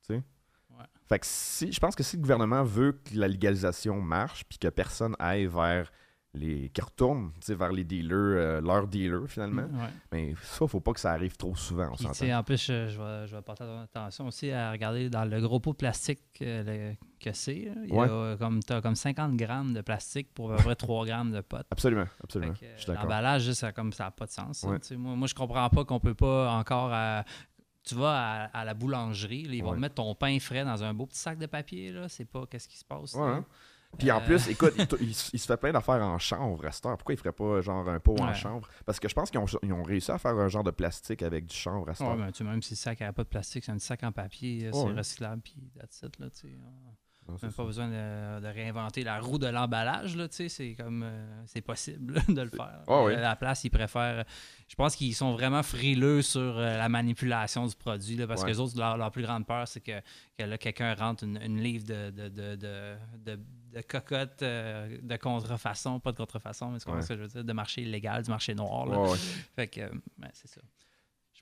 Tu 0.02 0.14
sais? 0.14 0.22
Ouais. 0.70 0.84
Fait 1.08 1.18
que 1.18 1.26
si, 1.26 1.72
je 1.72 1.80
pense 1.80 1.94
que 1.94 2.02
si 2.02 2.16
le 2.16 2.22
gouvernement 2.22 2.62
veut 2.62 2.92
que 2.92 3.14
la 3.14 3.26
légalisation 3.28 4.00
marche, 4.00 4.44
puis 4.44 4.58
que 4.58 4.68
personne 4.68 5.16
aille 5.18 5.46
vers 5.46 5.90
les. 6.34 6.68
qui 6.70 6.80
retourne, 6.80 7.30
tu 7.34 7.38
sais, 7.46 7.54
vers 7.54 7.72
les 7.72 7.84
dealers, 7.84 8.12
euh, 8.16 8.60
leurs 8.60 8.86
dealers, 8.88 9.26
finalement, 9.28 9.62
Ouais. 9.62 9.88
mais 10.12 10.34
ça, 10.42 10.66
faut 10.66 10.80
pas 10.80 10.92
que 10.92 11.00
ça 11.00 11.12
arrive 11.12 11.36
trop 11.36 11.54
souvent, 11.54 11.90
on 11.92 12.10
Puis, 12.12 12.34
en 12.34 12.42
plus, 12.42 12.64
je, 12.66 12.88
je 12.88 12.98
vais, 13.00 13.26
je 13.26 13.36
vais 13.36 13.42
porter 13.42 13.64
attention 13.64 14.26
aussi 14.26 14.50
à 14.50 14.70
regarder 14.72 15.10
dans 15.10 15.24
le 15.24 15.40
gros 15.40 15.60
pot 15.60 15.72
de 15.72 15.76
plastique 15.76 16.20
euh, 16.40 16.92
le- 16.92 16.96
que 17.20 17.32
c'est. 17.32 17.56
y 17.60 17.68
a 17.68 17.94
Ouais. 17.94 18.36
comme, 18.38 18.62
t'as 18.62 18.80
comme 18.80 18.96
50 18.96 19.36
grammes 19.36 19.74
de 19.74 19.80
plastique 19.82 20.32
pour 20.34 20.52
à 20.52 20.56
peu 20.56 20.62
près 20.64 20.74
3 20.76 21.04
grammes 21.06 21.32
de 21.32 21.40
potes. 21.40 21.66
Absolument, 21.70 22.06
absolument. 22.24 22.54
euh, 22.62 22.72
Je 22.76 22.80
suis 22.82 22.86
d'accord. 22.88 23.02
L'emballage, 23.04 23.52
ça, 23.52 23.72
comme, 23.72 23.92
ça 23.92 24.04
n'a 24.04 24.10
pas 24.10 24.26
de 24.26 24.30
sens. 24.32 24.62
Ouais. 24.64 24.78
Moi, 24.96 25.14
moi, 25.16 25.28
je 25.28 25.34
comprends 25.34 25.68
pas 25.70 25.84
qu'on 25.84 26.00
peut 26.00 26.14
pas 26.14 26.50
encore. 26.52 26.92
tu 27.84 27.94
vas 27.96 28.44
à, 28.44 28.60
à 28.60 28.64
la 28.64 28.74
boulangerie, 28.74 29.42
là, 29.42 29.54
ils 29.54 29.62
vont 29.62 29.70
Ouais. 29.70 29.76
te 29.76 29.80
mettre 29.80 29.96
ton 29.96 30.14
pain 30.14 30.38
frais 30.38 30.64
dans 30.64 30.84
un 30.84 30.94
beau 30.94 31.04
petit 31.06 31.18
sac 31.18 31.36
de 31.38 31.46
papier. 31.46 31.90
là. 31.90 32.08
C'est 32.08 32.24
pas 32.24 32.46
qu'est-ce 32.46 32.68
qui 32.68 32.76
se 32.78 32.84
passe. 32.84 33.14
Ouais, 33.14 33.22
hein. 33.22 33.44
Puis 33.98 34.10
en 34.10 34.20
Euh, 34.20 34.24
plus, 34.24 34.48
écoute, 34.48 34.72
il, 34.76 34.86
il 35.08 35.14
se 35.14 35.30
il 35.34 35.38
se 35.38 35.46
fait 35.46 35.56
plein 35.56 35.72
d'affaires 35.72 36.02
en 36.02 36.18
chanvre, 36.18 36.60
Restor. 36.62 36.96
Pourquoi 36.96 37.14
il 37.14 37.18
ferait 37.18 37.32
pas 37.32 37.60
genre 37.60 37.88
un 37.88 38.00
pot 38.00 38.18
en 38.20 38.32
chanvre? 38.34 38.68
Parce 38.86 38.98
que 38.98 39.08
je 39.08 39.14
pense 39.14 39.30
qu'ils 39.30 39.40
ont, 39.40 39.82
réussi 39.82 40.10
à 40.10 40.18
faire 40.18 40.32
un 40.36 40.48
genre 40.48 40.64
de 40.64 40.70
plastique 40.70 41.22
avec 41.22 41.46
du 41.46 41.54
chanvre, 41.54 41.86
Restor. 41.86 42.10
Ouais, 42.12 42.16
ben, 42.16 42.32
tu 42.32 42.42
même 42.44 42.62
si 42.62 42.72
le 42.72 42.76
sac 42.78 43.00
n'avait 43.00 43.12
pas 43.12 43.24
de 43.24 43.28
plastique, 43.28 43.64
c'est 43.64 43.72
un 43.72 43.78
sac 43.78 44.02
en 44.02 44.12
papier, 44.12 44.70
Ouais. 44.70 44.72
c'est 44.72 44.92
recyclable, 44.98 45.42
puis 45.42 45.54
that's 45.78 46.02
it, 46.02 46.18
là, 46.18 46.30
tu 46.30 46.40
sais. 46.40 46.48
On 47.28 47.32
Non, 47.32 47.38
n'a 47.40 47.48
pas 47.48 47.54
ça. 47.54 47.62
besoin 47.64 47.88
de, 47.88 48.40
de 48.40 48.46
réinventer 48.48 49.04
la 49.04 49.20
roue 49.20 49.38
de 49.38 49.46
l'emballage, 49.46 50.16
là, 50.16 50.28
tu 50.28 50.36
sais, 50.36 50.48
c'est 50.48 50.74
comme, 50.74 51.02
euh, 51.04 51.42
c'est 51.46 51.60
possible 51.60 52.20
de 52.28 52.42
le 52.42 52.50
faire. 52.50 52.82
Ah 52.88 53.04
oui. 53.04 53.14
À 53.14 53.20
la 53.20 53.36
place, 53.36 53.62
ils 53.62 53.70
préfèrent, 53.70 54.24
je 54.68 54.74
pense 54.74 54.96
qu'ils 54.96 55.14
sont 55.14 55.32
vraiment 55.32 55.62
frileux 55.62 56.20
sur 56.22 56.40
euh, 56.40 56.76
la 56.76 56.88
manipulation 56.88 57.66
du 57.66 57.76
produit, 57.76 58.16
là, 58.16 58.26
parce 58.26 58.40
Ouais. 58.42 58.46
que 58.48 58.52
les 58.52 58.58
autres, 58.60 58.76
leur, 58.76 58.96
leur 58.96 59.10
plus 59.12 59.22
grande 59.22 59.46
peur, 59.46 59.68
c'est 59.68 59.80
que, 59.80 60.00
que 60.36 60.42
là, 60.42 60.58
quelqu'un 60.58 60.94
rentre 60.94 61.22
une, 61.22 61.40
une 61.40 61.60
livre 61.62 61.84
de, 61.84 62.10
de, 62.10 62.28
de, 62.28 62.56
de, 62.56 62.96
de- 63.24 63.40
de 63.72 63.80
cocottes 63.80 64.42
euh, 64.42 64.98
de 65.02 65.16
contrefaçon, 65.16 65.98
pas 65.98 66.12
de 66.12 66.16
contrefaçon, 66.18 66.72
mais 66.72 66.78
c'est 66.78 66.90
Ouais. 66.90 67.00
ce 67.00 67.08
que 67.08 67.16
je 67.16 67.22
veux 67.22 67.28
dire, 67.28 67.44
de 67.44 67.52
marché 67.54 67.80
illégal, 67.82 68.22
du 68.22 68.28
marché 68.30 68.54
noir, 68.54 68.84
là. 68.84 69.14
Fait 69.56 69.68
que, 69.68 69.80
euh, 69.80 69.88
ben, 70.18 70.28
c'est 70.34 70.48
ça. 70.48 70.60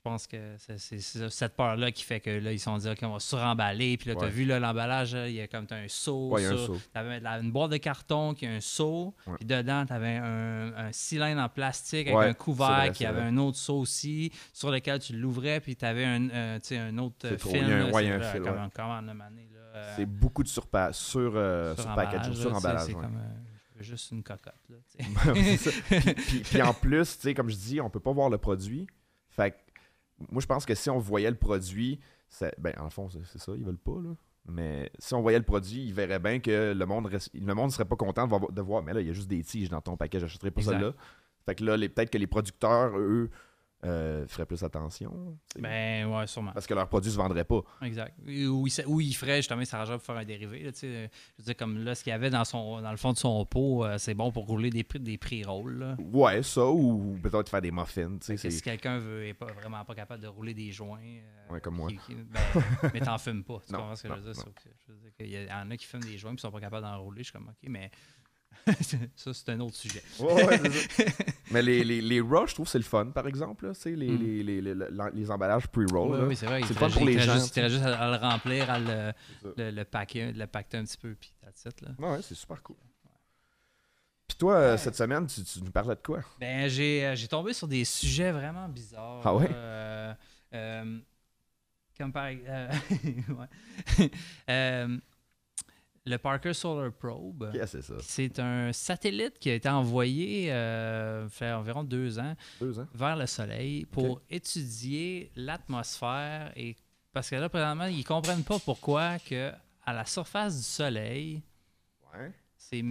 Je 0.03 0.09
pense 0.09 0.25
que 0.25 0.55
c'est 0.57 0.99
cette 1.29 1.55
peur-là 1.55 1.91
qui 1.91 2.01
fait 2.03 2.19
que 2.19 2.31
là, 2.31 2.51
ils 2.51 2.57
se 2.57 2.63
sont 2.65 2.75
dit, 2.75 2.89
OK, 2.89 2.97
on 3.03 3.13
va 3.13 3.19
suremballer. 3.19 3.97
Puis 3.97 4.09
là, 4.09 4.15
tu 4.15 4.21
as 4.23 4.25
Ouais. 4.25 4.31
vu 4.31 4.45
l'emballage, 4.45 5.11
il 5.13 5.33
y 5.33 5.41
a 5.41 5.47
comme 5.47 5.67
un 5.69 5.87
seau. 5.87 6.29
Ouais, 6.31 6.43
un. 6.43 6.55
T'avais 6.91 7.19
la- 7.19 7.37
une 7.37 7.51
boîte 7.51 7.69
de 7.69 7.77
carton 7.77 8.33
qui 8.33 8.47
a 8.47 8.49
un 8.51 8.61
seau. 8.61 9.13
Ouais. 9.27 9.35
Puis 9.37 9.45
dedans, 9.45 9.85
tu 9.85 9.93
avais 9.93 10.15
un, 10.17 10.73
un 10.75 10.91
cylindre 10.91 11.39
en 11.43 11.49
plastique 11.49 12.07
avec 12.07 12.29
un 12.31 12.33
couvert 12.33 12.67
vrai, 12.77 12.91
qui 12.93 13.05
avait 13.05 13.19
vrai. 13.19 13.27
un 13.29 13.37
autre 13.37 13.57
seau 13.59 13.77
aussi, 13.77 14.31
sur 14.51 14.71
lequel 14.71 14.97
tu 14.97 15.13
l'ouvrais. 15.15 15.59
Puis 15.59 15.75
tu 15.75 15.85
avais 15.85 16.05
un, 16.05 16.29
euh, 16.31 16.59
tu 16.59 16.69
sais, 16.69 16.77
un 16.79 16.97
autre 16.97 17.35
trop. 17.35 17.51
film. 17.51 17.63
Il 17.65 17.69
y 17.69 17.73
a 17.73 17.75
un- 17.75 17.91
là, 17.91 18.01
y 18.01 18.09
a 18.09 18.15
un 18.15 18.21
fil, 18.33 18.41
Comment, 18.41 18.69
euh, 19.75 19.93
C'est 19.97 20.05
beaucoup 20.07 20.41
de 20.41 20.47
surpa 20.47 20.93
sur, 20.93 21.33
euh, 21.35 21.75
sur 21.75 21.93
package, 21.93 22.43
emballage. 22.47 22.85
C'est 22.87 22.93
comme 22.93 23.17
euh, 23.17 23.81
juste 23.83 24.09
une 24.09 24.23
cocotte. 24.23 24.55
Là, 24.67 24.77
puis, 25.35 26.13
puis- 26.15 26.39
puis 26.39 26.61
en 26.63 26.73
plus, 26.73 27.19
comme 27.35 27.49
je 27.51 27.55
dis, 27.55 27.79
on 27.79 27.91
peut 27.91 27.99
pas 27.99 28.11
voir 28.13 28.31
le 28.31 28.39
produit. 28.39 28.87
Fait 29.29 29.51
que 29.51 29.55
moi, 30.29 30.41
je 30.41 30.47
pense 30.47 30.65
que 30.65 30.75
si 30.75 30.89
on 30.89 30.99
voyait 30.99 31.29
le 31.29 31.37
produit, 31.37 31.99
c'est- 32.29 32.53
ben, 32.59 32.73
en 32.79 32.89
fond, 32.89 33.09
c'est 33.09 33.39
ça, 33.39 33.51
ils 33.55 33.63
veulent 33.63 33.77
pas, 33.77 33.99
là. 34.03 34.15
Mais 34.47 34.91
si 34.97 35.13
on 35.13 35.21
voyait 35.21 35.37
le 35.37 35.45
produit, 35.45 35.83
ils 35.85 35.93
verraient 35.93 36.19
bien 36.19 36.39
que 36.39 36.73
le 36.73 36.85
monde 36.85 37.05
reste- 37.05 37.29
le 37.33 37.53
monde 37.53 37.71
serait 37.71 37.85
pas 37.85 37.95
content 37.95 38.23
de 38.25 38.29
voir, 38.29 38.51
de 38.51 38.61
voir, 38.61 38.81
mais 38.83 38.93
là, 38.93 39.01
il 39.01 39.07
y 39.07 39.09
a 39.09 39.13
juste 39.13 39.27
des 39.29 39.43
tiges 39.43 39.69
dans 39.69 39.81
ton 39.81 39.97
paquet, 39.97 40.19
j'achèterais 40.19 40.49
pas 40.51 40.61
celle-là. 40.71 40.93
Fait 41.45 41.55
que 41.55 41.63
là, 41.63 41.77
peut-être 41.77 42.09
que 42.09 42.17
les 42.17 42.27
producteurs, 42.27 42.97
eux, 42.97 43.29
euh, 43.83 44.27
feraient 44.27 44.45
plus 44.45 44.63
attention. 44.63 45.37
Ben, 45.57 46.05
ouais, 46.07 46.27
sûrement. 46.27 46.51
parce 46.51 46.67
que 46.67 46.73
leurs 46.73 46.87
produits 46.87 47.11
se 47.11 47.17
vendraient 47.17 47.43
pas. 47.45 47.61
Exact. 47.81 48.15
Ou 48.27 48.67
il, 48.67 48.69
sa- 48.71 48.87
ou 48.87 49.01
il 49.01 49.13
ferait 49.13 49.37
justement, 49.37 49.61
il 49.61 49.65
s'arrangerait 49.65 49.97
pour 49.97 50.05
faire 50.05 50.17
un 50.17 50.25
dérivé. 50.25 50.63
Là, 50.63 50.71
je 50.79 50.87
veux 50.87 51.43
dire, 51.43 51.57
comme 51.57 51.83
là, 51.83 51.95
ce 51.95 52.03
qu'il 52.03 52.11
y 52.11 52.13
avait 52.13 52.29
dans, 52.29 52.45
son, 52.45 52.81
dans 52.81 52.91
le 52.91 52.97
fond 52.97 53.11
de 53.13 53.17
son 53.17 53.43
pot, 53.45 53.83
euh, 53.85 53.97
c'est 53.97 54.13
bon 54.13 54.31
pour 54.31 54.45
rouler 54.45 54.69
des, 54.69 54.83
prix- 54.83 54.99
des 54.99 55.17
prix-rolls. 55.17 55.79
là. 55.79 55.95
Ouais, 55.99 56.43
ça, 56.43 56.65
ou 56.67 57.17
peut-être 57.23 57.49
faire 57.49 57.61
des 57.61 57.71
muffins, 57.71 58.17
que 58.19 58.35
Si 58.37 58.61
quelqu'un 58.61 58.99
veut 58.99 59.25
est 59.25 59.33
pas, 59.33 59.47
vraiment 59.47 59.83
pas 59.83 59.95
capable 59.95 60.21
de 60.21 60.27
rouler 60.27 60.53
des 60.53 60.71
joints. 60.71 60.99
euh, 61.01 61.53
Ouais, 61.53 61.59
comme 61.61 61.75
moi. 61.75 61.89
qui- 61.89 61.97
qui- 61.97 62.15
ben, 62.15 62.39
mais 62.93 62.99
t'en 62.99 63.17
fumes 63.17 63.43
pas. 63.43 63.59
Tu 63.65 63.73
Non, 63.73 63.79
comprends 63.79 63.95
ce 63.95 64.03
que 64.03 64.07
non, 64.09 64.15
je 64.17 64.21
veux 64.21 64.33
dire 64.33 65.11
qu'il 65.17 65.27
y, 65.27 65.51
en 65.51 65.69
a 65.71 65.77
qui 65.77 65.85
fument 65.85 66.03
des 66.03 66.17
joints 66.17 66.31
et 66.31 66.35
qui 66.35 66.41
sont 66.41 66.51
pas 66.51 66.59
capables 66.61 66.85
d'en 66.85 67.01
rouler. 67.01 67.19
Je 67.23 67.29
suis 67.29 67.33
comme, 67.33 67.47
OK, 67.49 67.67
mais 67.69 67.89
ça, 69.15 69.33
c'est 69.33 69.49
un 69.49 69.59
autre 69.59 69.75
sujet. 69.75 70.01
Ouais, 70.19 70.45
ouais, 70.45 70.57
ça. 70.57 71.03
Mais 71.51 71.61
les, 71.61 71.83
les, 71.83 72.01
les 72.01 72.17
je 72.17 72.53
trouve 72.53 72.65
que 72.65 72.71
c'est 72.71 72.77
le 72.77 72.83
fun, 72.83 73.07
par 73.07 73.27
exemple. 73.27 73.67
là, 73.67 73.73
tu 73.73 73.81
sais, 73.81 73.95
les, 73.95 74.09
Mm. 74.11 74.19
les, 74.19 74.43
les, 74.43 74.61
les, 74.61 74.87
les 75.13 75.31
emballages 75.31 75.67
pre-roll. 75.67 76.27
Oui, 76.27 76.35
c'est 76.35 76.45
vrai. 76.45 76.61
il 76.61 76.67
C'est 76.67 76.73
fun 76.75 76.89
pour 76.89 77.05
les 77.05 77.19
gens, 77.19 77.33
juste- 77.33 77.57
Il 77.57 77.69
juste 77.69 77.83
à, 77.83 77.99
à 77.99 78.11
le 78.11 78.17
remplir, 78.17 78.69
à 78.69 78.79
le, 78.79 79.13
le, 79.57 79.71
le 79.71 79.83
packer, 79.85 80.31
le 80.31 80.47
pacter 80.47 80.77
un 80.77 80.83
petit 80.85 80.97
peu, 80.97 81.15
puis 81.19 81.33
that's 81.41 81.65
it, 81.65 81.81
là. 81.81 81.89
Ouais, 81.97 82.11
ouais, 82.17 82.21
c'est 82.21 82.35
super 82.35 82.61
cool. 82.63 82.75
Puis 84.27 84.37
toi, 84.37 84.55
euh, 84.55 84.77
cette 84.77 84.95
semaine, 84.95 85.27
tu, 85.27 85.43
tu 85.43 85.61
nous 85.61 85.71
parlais 85.71 85.95
de 85.95 86.01
quoi? 86.01 86.21
Ben, 86.39 86.69
j'ai, 86.69 87.05
euh, 87.05 87.15
j'ai 87.15 87.27
tombé 87.27 87.51
sur 87.53 87.67
des 87.67 87.83
sujets 87.83 88.31
vraiment 88.31 88.69
bizarres. 88.69 89.21
Ah 89.25 89.35
ouais? 89.35 89.49
Euh, 89.51 90.13
euh, 90.53 90.99
comme 91.97 92.13
par 92.13 92.25
ouais. 92.29 94.09
Euh, 94.49 94.97
le 96.05 96.17
Parker 96.17 96.53
Solar 96.53 96.91
Probe. 96.91 97.51
C'est 97.67 97.81
ça? 97.81 97.93
C'est 98.01 98.39
un 98.39 98.73
satellite 98.73 99.37
qui 99.39 99.49
a 99.49 99.53
été 99.55 99.69
envoyé 99.69 100.51
euh, 100.51 101.27
fait 101.29 101.51
environ 101.51 101.83
deux 101.83 102.17
ans 102.19 102.35
Deux 102.59 102.79
ans? 102.79 102.87
vers 102.93 103.15
le 103.15 103.25
Soleil 103.27 103.85
pour 103.85 104.21
étudier 104.29 105.31
l'atmosphère 105.35 106.51
et 106.55 106.75
parce 107.13 107.29
que 107.29 107.35
là 107.35 107.49
présentement 107.49 107.85
ils 107.85 108.03
comprennent 108.03 108.43
pas 108.43 108.57
pourquoi 108.59 109.19
que 109.19 109.51
à 109.85 109.93
la 109.93 110.05
surface 110.05 110.57
du 110.57 110.63
Soleil 110.63 111.41
Ouais. 112.13 112.31
c'est 112.57 112.83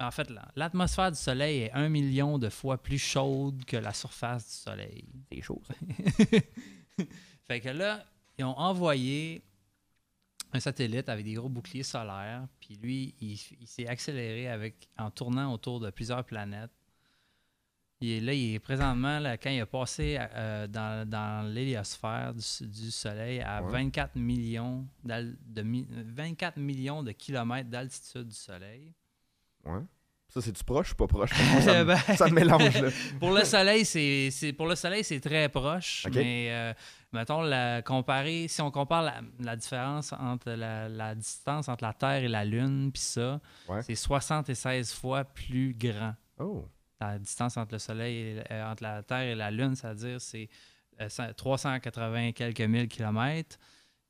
en 0.00 0.10
fait 0.10 0.28
l'atmosphère 0.56 1.10
du 1.12 1.18
Soleil 1.18 1.62
est 1.62 1.72
un 1.72 1.88
million 1.88 2.38
de 2.38 2.48
fois 2.48 2.76
plus 2.76 2.98
chaude 2.98 3.64
que 3.64 3.76
la 3.76 3.92
surface 3.92 4.46
du 4.46 4.52
Soleil. 4.54 5.04
C'est 5.32 5.40
chaud, 5.42 5.62
ça. 5.66 5.74
fait 7.46 7.60
que 7.60 7.68
là, 7.70 8.04
ils 8.38 8.44
ont 8.44 8.56
envoyé 8.58 9.42
un 10.52 10.60
satellite 10.60 11.08
avec 11.08 11.24
des 11.24 11.34
gros 11.34 11.48
boucliers 11.48 11.82
solaires. 11.82 12.46
Puis 12.60 12.76
lui, 12.76 13.14
il, 13.20 13.32
il 13.60 13.66
s'est 13.66 13.86
accéléré 13.86 14.48
avec, 14.48 14.88
en 14.98 15.10
tournant 15.10 15.52
autour 15.52 15.80
de 15.80 15.90
plusieurs 15.90 16.24
planètes. 16.24 16.70
Il 18.00 18.10
est 18.10 18.20
là, 18.20 18.32
il 18.32 18.54
est 18.54 18.58
présentement, 18.60 19.18
là, 19.18 19.36
quand 19.36 19.50
il 19.50 19.60
a 19.60 19.66
passé 19.66 20.16
euh, 20.20 20.68
dans, 20.68 21.08
dans 21.08 21.52
l'héliosphère 21.52 22.32
du, 22.32 22.66
du 22.68 22.90
Soleil 22.92 23.40
à 23.40 23.60
Ouais. 23.62 23.72
24 23.72 24.14
millions, 24.14 24.86
de, 25.04 25.62
mi- 25.62 25.86
24 25.90 26.58
millions 26.58 27.02
de 27.02 27.10
kilomètres 27.10 27.68
d'altitude 27.68 28.28
du 28.28 28.34
Soleil. 28.36 28.94
Ouais. 29.64 29.82
Ça, 30.28 30.42
c'est-tu 30.42 30.62
proche 30.62 30.92
ou 30.92 30.94
pas 30.94 31.06
proche? 31.06 31.30
Ça, 31.62 31.84
Ben, 31.84 31.96
ça 31.96 32.28
me 32.28 32.34
mélange, 32.34 32.80
là. 32.82 32.90
pour 33.20 33.30
le 33.32 33.44
soleil, 33.44 33.84
c'est 33.86 34.30
c'est- 34.30 34.52
pour 34.52 34.66
le 34.66 34.74
soleil, 34.76 35.02
c'est 35.02 35.20
très 35.20 35.48
proche. 35.48 36.06
Mais 36.14 36.48
euh, 36.50 36.74
mettons, 37.12 37.40
la, 37.40 37.80
comparer, 37.80 38.46
si 38.46 38.60
on 38.60 38.70
compare 38.70 39.02
la, 39.02 39.20
la 39.40 39.56
différence 39.56 40.12
entre 40.12 40.50
la, 40.50 40.88
la 40.88 41.14
distance 41.14 41.68
entre 41.68 41.82
la 41.84 41.94
Terre 41.94 42.22
et 42.24 42.28
la 42.28 42.44
Lune, 42.44 42.90
puis 42.92 43.00
ça, 43.02 43.40
Ouais. 43.68 43.82
c'est 43.82 43.94
76 43.94 44.92
fois 44.92 45.24
plus 45.24 45.74
grand. 45.74 46.14
Oh. 46.38 46.68
La 47.00 47.18
distance 47.18 47.56
entre 47.56 47.72
le 47.72 47.78
soleil 47.78 48.16
et, 48.38 48.42
euh, 48.52 48.70
entre 48.70 48.82
la 48.82 49.02
Terre 49.02 49.20
et 49.22 49.34
la 49.34 49.50
Lune, 49.50 49.74
c'est-à-dire 49.76 50.20
c'est 50.20 50.48
euh, 51.00 51.08
cent- 51.08 51.32
380 51.32 52.32
quelques 52.32 52.60
mille 52.60 52.88
kilomètres. 52.88 53.56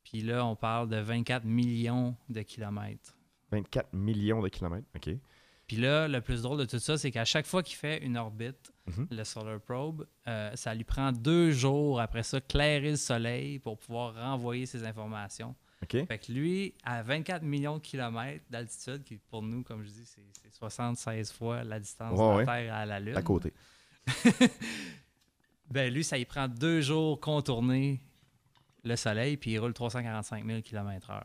Puis 0.03 0.21
là, 0.21 0.43
on 0.45 0.55
parle 0.57 0.89
de 0.89 0.97
24 0.97 1.45
millions 1.45 2.15
de 2.29 2.41
kilomètres. 2.41 3.13
24 3.51 3.93
millions 3.93 4.41
de 4.41 4.49
kilomètres. 4.49 4.87
OK. 4.95 5.09
Puis 5.69 5.77
là, 5.77 6.07
le 6.07 6.19
plus 6.19 6.41
drôle 6.41 6.57
de 6.57 6.65
tout 6.65 6.79
ça, 6.79 6.97
c'est 6.97 7.11
qu'à 7.11 7.25
chaque 7.25 7.45
fois 7.45 7.61
qu'il 7.61 7.75
fait 7.77 7.99
une 8.03 8.17
orbite, 8.17 8.71
Mhm. 8.87 9.07
le 9.11 9.23
Solar 9.23 9.61
Probe, 9.61 10.07
euh, 10.27 10.49
ça 10.55 10.73
lui 10.73 10.83
prend 10.83 11.11
deux 11.11 11.51
jours 11.51 12.01
après 12.01 12.23
ça, 12.23 12.41
clairer 12.41 12.89
le 12.89 12.95
soleil 12.97 13.59
pour 13.59 13.77
pouvoir 13.77 14.15
renvoyer 14.15 14.65
ses 14.65 14.83
informations. 14.83 15.55
OK. 15.83 16.07
Fait 16.07 16.17
que 16.17 16.31
lui, 16.31 16.73
à 16.83 17.03
24 17.03 17.43
millions 17.43 17.77
de 17.77 17.83
kilomètres 17.83 18.43
d'altitude, 18.49 19.03
qui 19.03 19.17
pour 19.29 19.43
nous, 19.43 19.61
comme 19.61 19.83
je 19.83 19.89
dis, 19.91 20.05
c'est 20.07 20.25
c'est 20.41 20.51
76 20.51 21.31
fois 21.31 21.63
la 21.63 21.79
distance 21.79 22.17
Ouais, 22.17 22.25
de 22.25 22.29
la 22.31 22.35
ouais. 22.37 22.45
Terre 22.45 22.73
à 22.73 22.85
la 22.87 22.99
Lune. 22.99 23.15
À 23.15 23.21
côté. 23.21 23.53
Ben 25.69 25.93
lui, 25.93 26.03
ça 26.03 26.17
y 26.17 26.25
prend 26.25 26.47
deux 26.47 26.81
jours 26.81 27.19
contourner 27.19 28.01
le 28.83 28.95
soleil, 28.95 29.37
puis 29.37 29.51
il 29.51 29.59
roule 29.59 29.73
345 29.73 30.43
000 30.43 30.61
km/h. 30.63 31.21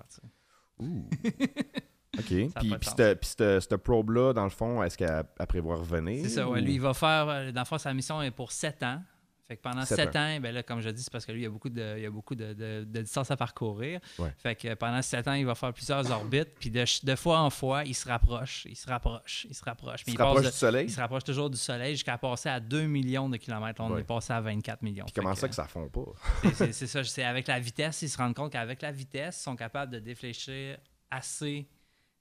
Ouh. 0.80 1.08
OK. 2.18 2.24
Puis, 2.26 2.50
cette, 2.82 3.20
puis 3.20 3.28
cette, 3.36 3.60
cette 3.60 3.76
probe-là, 3.76 4.32
dans 4.32 4.44
le 4.44 4.50
fond, 4.50 4.82
est-ce 4.82 4.96
qu'elle 4.98 5.24
elle 5.38 5.46
prévoit 5.46 5.76
revenir? 5.76 6.22
C'est 6.24 6.30
ça, 6.30 6.48
ouais. 6.48 6.60
ou- 6.60 6.64
Lui, 6.64 6.74
il 6.74 6.80
va 6.80 6.94
faire, 6.94 7.28
euh, 7.28 7.52
dans 7.52 7.60
le 7.62 7.66
fond, 7.66 7.78
sa 7.78 7.92
mission 7.94 8.20
est 8.22 8.30
pour 8.30 8.52
7 8.52 8.82
ans. 8.82 9.02
Fait 9.46 9.58
que 9.58 9.60
pendant 9.60 9.84
Sept 9.84 9.98
7 9.98 10.16
ans, 10.16 10.40
ben 10.40 10.54
là, 10.54 10.62
comme 10.62 10.80
je 10.80 10.88
dis, 10.88 11.02
c'est 11.02 11.12
parce 11.12 11.26
que 11.26 11.30
lui, 11.32 11.40
il 11.40 11.42
y 11.42 11.46
a 11.46 11.50
beaucoup 11.50 11.68
de, 11.68 11.96
il 11.98 12.02
y 12.02 12.06
a 12.06 12.10
beaucoup 12.10 12.34
de, 12.34 12.54
de, 12.54 12.82
de 12.88 13.00
distance 13.02 13.30
à 13.30 13.36
parcourir. 13.36 14.00
Ouais. 14.18 14.32
Fait 14.38 14.54
que 14.54 14.72
pendant 14.72 15.02
7 15.02 15.28
ans, 15.28 15.34
il 15.34 15.44
va 15.44 15.54
faire 15.54 15.70
plusieurs 15.74 16.10
orbites. 16.10 16.54
Puis 16.58 16.70
de, 16.70 16.82
de 17.04 17.14
fois 17.14 17.40
en 17.40 17.50
fois, 17.50 17.84
il 17.84 17.92
se 17.94 18.08
rapproche, 18.08 18.64
il 18.70 18.74
se 18.74 18.88
rapproche, 18.88 19.46
il 19.50 19.54
se 19.54 19.62
rapproche. 19.62 20.02
Il 20.06 20.14
se 20.14 20.18
rapproche 20.18 20.44
de- 20.44 20.50
du 20.50 20.56
soleil? 20.56 20.86
il 20.86 20.90
se 20.90 20.98
rapproche 20.98 21.24
toujours 21.24 21.50
du 21.50 21.58
soleil 21.58 21.92
jusqu'à 21.92 22.16
passer 22.16 22.48
à 22.48 22.58
2 22.58 22.86
millions 22.86 23.28
de 23.28 23.36
kilomètres. 23.36 23.82
On 23.82 23.90
Ouais. 23.92 24.00
est 24.00 24.04
passé 24.04 24.32
à 24.32 24.40
24 24.40 24.80
millions. 24.80 25.04
Puis 25.04 25.12
comment 25.14 25.34
que, 25.34 25.38
ça 25.40 25.48
que 25.50 25.54
ça 25.54 25.66
fond 25.68 25.90
pas? 25.90 26.50
c'est 26.54 26.72
ça, 26.86 27.04
c'est 27.04 27.24
avec 27.24 27.46
la 27.46 27.60
vitesse, 27.60 28.00
ils 28.00 28.08
se 28.08 28.16
rendent 28.16 28.34
compte 28.34 28.50
qu'avec 28.52 28.80
la 28.80 28.92
vitesse, 28.92 29.38
ils 29.40 29.42
sont 29.42 29.56
capables 29.56 29.92
de 29.92 29.98
défléchir 29.98 30.78
assez 31.10 31.68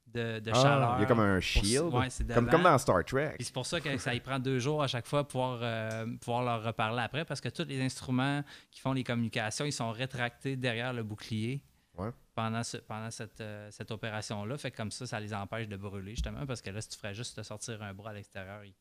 de, 0.06 0.38
de 0.40 0.50
Ah, 0.52 0.54
chaleur. 0.54 0.94
il 0.98 1.00
y 1.00 1.04
a 1.04 1.06
comme 1.06 1.20
un 1.20 1.34
pour- 1.34 1.42
shield. 1.42 1.92
ouais, 1.94 2.08
comme, 2.34 2.62
dans 2.62 2.78
Star 2.78 3.04
Trek. 3.04 3.36
C'est 3.40 3.52
pour 3.52 3.66
ça 3.66 3.80
que 3.80 3.96
ça 3.98 4.14
y 4.14 4.20
prend 4.20 4.38
deux 4.38 4.58
jours 4.58 4.82
à 4.82 4.86
chaque 4.86 5.06
fois 5.06 5.24
pour 5.24 5.32
pouvoir, 5.32 5.58
euh, 5.62 6.06
pouvoir 6.20 6.42
leur 6.44 6.62
reparler 6.64 7.02
après, 7.02 7.24
parce 7.24 7.40
que 7.40 7.48
tous 7.48 7.64
les 7.64 7.80
instruments 7.82 8.42
qui 8.70 8.80
font 8.80 8.92
les 8.92 9.02
communications, 9.04 9.64
ils 9.64 9.72
sont 9.72 9.90
rétractés 9.90 10.56
derrière 10.56 10.92
le 10.92 11.02
bouclier 11.02 11.62
Ouais. 11.96 12.10
pendant, 12.34 12.62
ce- 12.64 12.76
pendant 12.78 13.10
cette, 13.10 13.40
euh, 13.40 13.68
cette 13.70 13.90
opération-là. 13.92 14.56
Fait 14.58 14.70
que 14.72 14.76
comme 14.76 14.90
ça, 14.90 15.06
ça 15.06 15.20
les 15.20 15.32
empêche 15.32 15.68
de 15.68 15.76
brûler, 15.76 16.12
justement, 16.12 16.44
parce 16.46 16.60
que 16.60 16.70
là, 16.70 16.80
si 16.80 16.88
tu 16.88 16.98
ferais 16.98 17.14
juste 17.14 17.36
te 17.36 17.42
sortir 17.42 17.80
un 17.82 17.94
bras 17.94 18.10
à 18.10 18.14
l'extérieur, 18.14 18.64
il- 18.64 18.74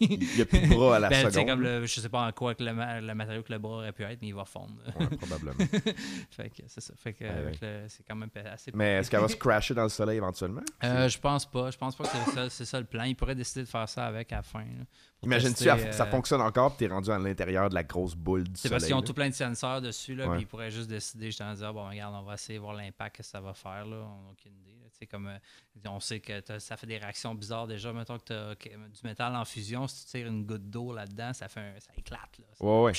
il- 0.00 0.26
c'est- 0.26 0.36
n'y 0.36 0.42
a 0.42 0.46
plus 0.46 0.60
de 0.60 0.66
bras 0.74 0.96
à 0.96 0.98
la 0.98 1.08
Ben, 1.08 1.30
seconde. 1.30 1.46
comme 1.48 1.60
le, 1.62 1.86
je 1.86 2.00
sais 2.00 2.08
pas 2.08 2.26
en 2.26 2.32
quoi 2.32 2.54
que 2.54 2.62
le, 2.64 2.72
ma- 2.72 3.00
le 3.00 3.14
matériau 3.14 3.42
que 3.42 3.52
le 3.52 3.58
bras 3.58 3.76
aurait 3.78 3.92
pu 3.92 4.02
être, 4.04 4.20
mais 4.22 4.28
il 4.28 4.34
va 4.34 4.44
fondre. 4.44 4.74
Ouais, 4.98 5.06
probablement. 5.16 5.54
fait 6.30 6.50
que 6.50 6.62
c'est 6.66 6.80
ça. 6.80 6.94
Fait 6.96 7.12
que 7.12 7.24
Ouais, 7.24 7.86
c'est 7.88 8.04
quand 8.06 8.16
même 8.16 8.30
assez. 8.52 8.70
Mais 8.74 8.94
est-ce 8.98 9.10
qu'elle 9.10 9.20
va 9.20 9.28
se 9.28 9.36
crasher 9.36 9.74
dans 9.74 9.82
le 9.84 9.88
soleil 9.88 10.16
éventuellement? 10.18 10.62
Euh, 10.84 11.08
je 11.08 11.18
pense 11.18 11.46
pas. 11.46 11.70
Je 11.70 11.78
pense 11.78 11.96
pas 11.96 12.04
que 12.04 12.10
c'est 12.10 12.30
ça, 12.32 12.50
c'est 12.50 12.64
ça 12.64 12.78
le 12.80 12.86
plan. 12.86 13.04
Il 13.04 13.16
pourrait 13.16 13.34
décider 13.34 13.64
de 13.64 13.68
faire 13.68 13.88
ça 13.88 14.06
avec 14.06 14.32
à 14.32 14.36
la 14.36 14.42
fin. 14.42 14.64
Imagine-tu, 15.22 15.64
ça 15.64 15.76
euh, 15.76 16.10
fonctionne 16.10 16.40
encore, 16.42 16.76
puis 16.76 16.86
t'es 16.86 16.92
rendu 16.92 17.10
à 17.10 17.18
l'intérieur 17.18 17.68
de 17.70 17.74
la 17.74 17.82
grosse 17.82 18.14
boule 18.14 18.44
du 18.44 18.50
C'est 18.54 18.68
soleil. 18.68 18.70
parce 18.74 18.84
qu'ils 18.84 18.94
ont 18.94 19.00
là. 19.00 19.06
tout 19.06 19.14
plein 19.14 19.28
de 19.28 19.34
senseurs 19.34 19.80
dessus, 19.80 20.14
là, 20.14 20.28
puis 20.28 20.42
ils 20.42 20.46
pourraient 20.46 20.70
juste 20.70 20.88
décider, 20.88 21.26
justement, 21.26 21.52
de 21.52 21.56
dire, 21.56 21.72
bon, 21.72 21.88
regarde, 21.88 22.14
on 22.14 22.22
va 22.22 22.34
essayer 22.34 22.58
de 22.58 22.62
voir 22.62 22.74
l'impact 22.74 23.16
que 23.16 23.22
ça 23.22 23.40
va 23.40 23.54
faire, 23.54 23.86
là, 23.86 23.96
on 23.96 24.22
n'a 24.24 24.30
aucune 24.30 24.52
idée. 24.52 24.76
là. 24.82 24.85
Sais, 24.98 25.06
comme, 25.06 25.26
euh, 25.28 25.38
on 25.90 26.00
sait 26.00 26.20
que 26.20 26.40
ça 26.58 26.76
fait 26.76 26.86
des 26.86 26.96
réactions 26.96 27.34
bizarres 27.34 27.66
déjà, 27.66 27.92
mettons 27.92 28.18
que 28.18 28.24
tu 28.24 28.32
as 28.32 28.54
du 28.54 29.00
métal 29.04 29.36
en 29.36 29.44
fusion, 29.44 29.86
si 29.86 30.04
tu 30.06 30.10
tires 30.12 30.26
une 30.28 30.46
goutte 30.46 30.70
d'eau 30.70 30.92
là-dedans, 30.94 31.32
ça 31.34 31.48
fait 31.48 31.60
un- 31.60 31.80
ça 31.80 31.92
éclate, 31.98 32.38
là. 32.38 32.46
Ça, 32.54 32.64
Ouais, 32.64 32.82
ouais. 32.84 32.92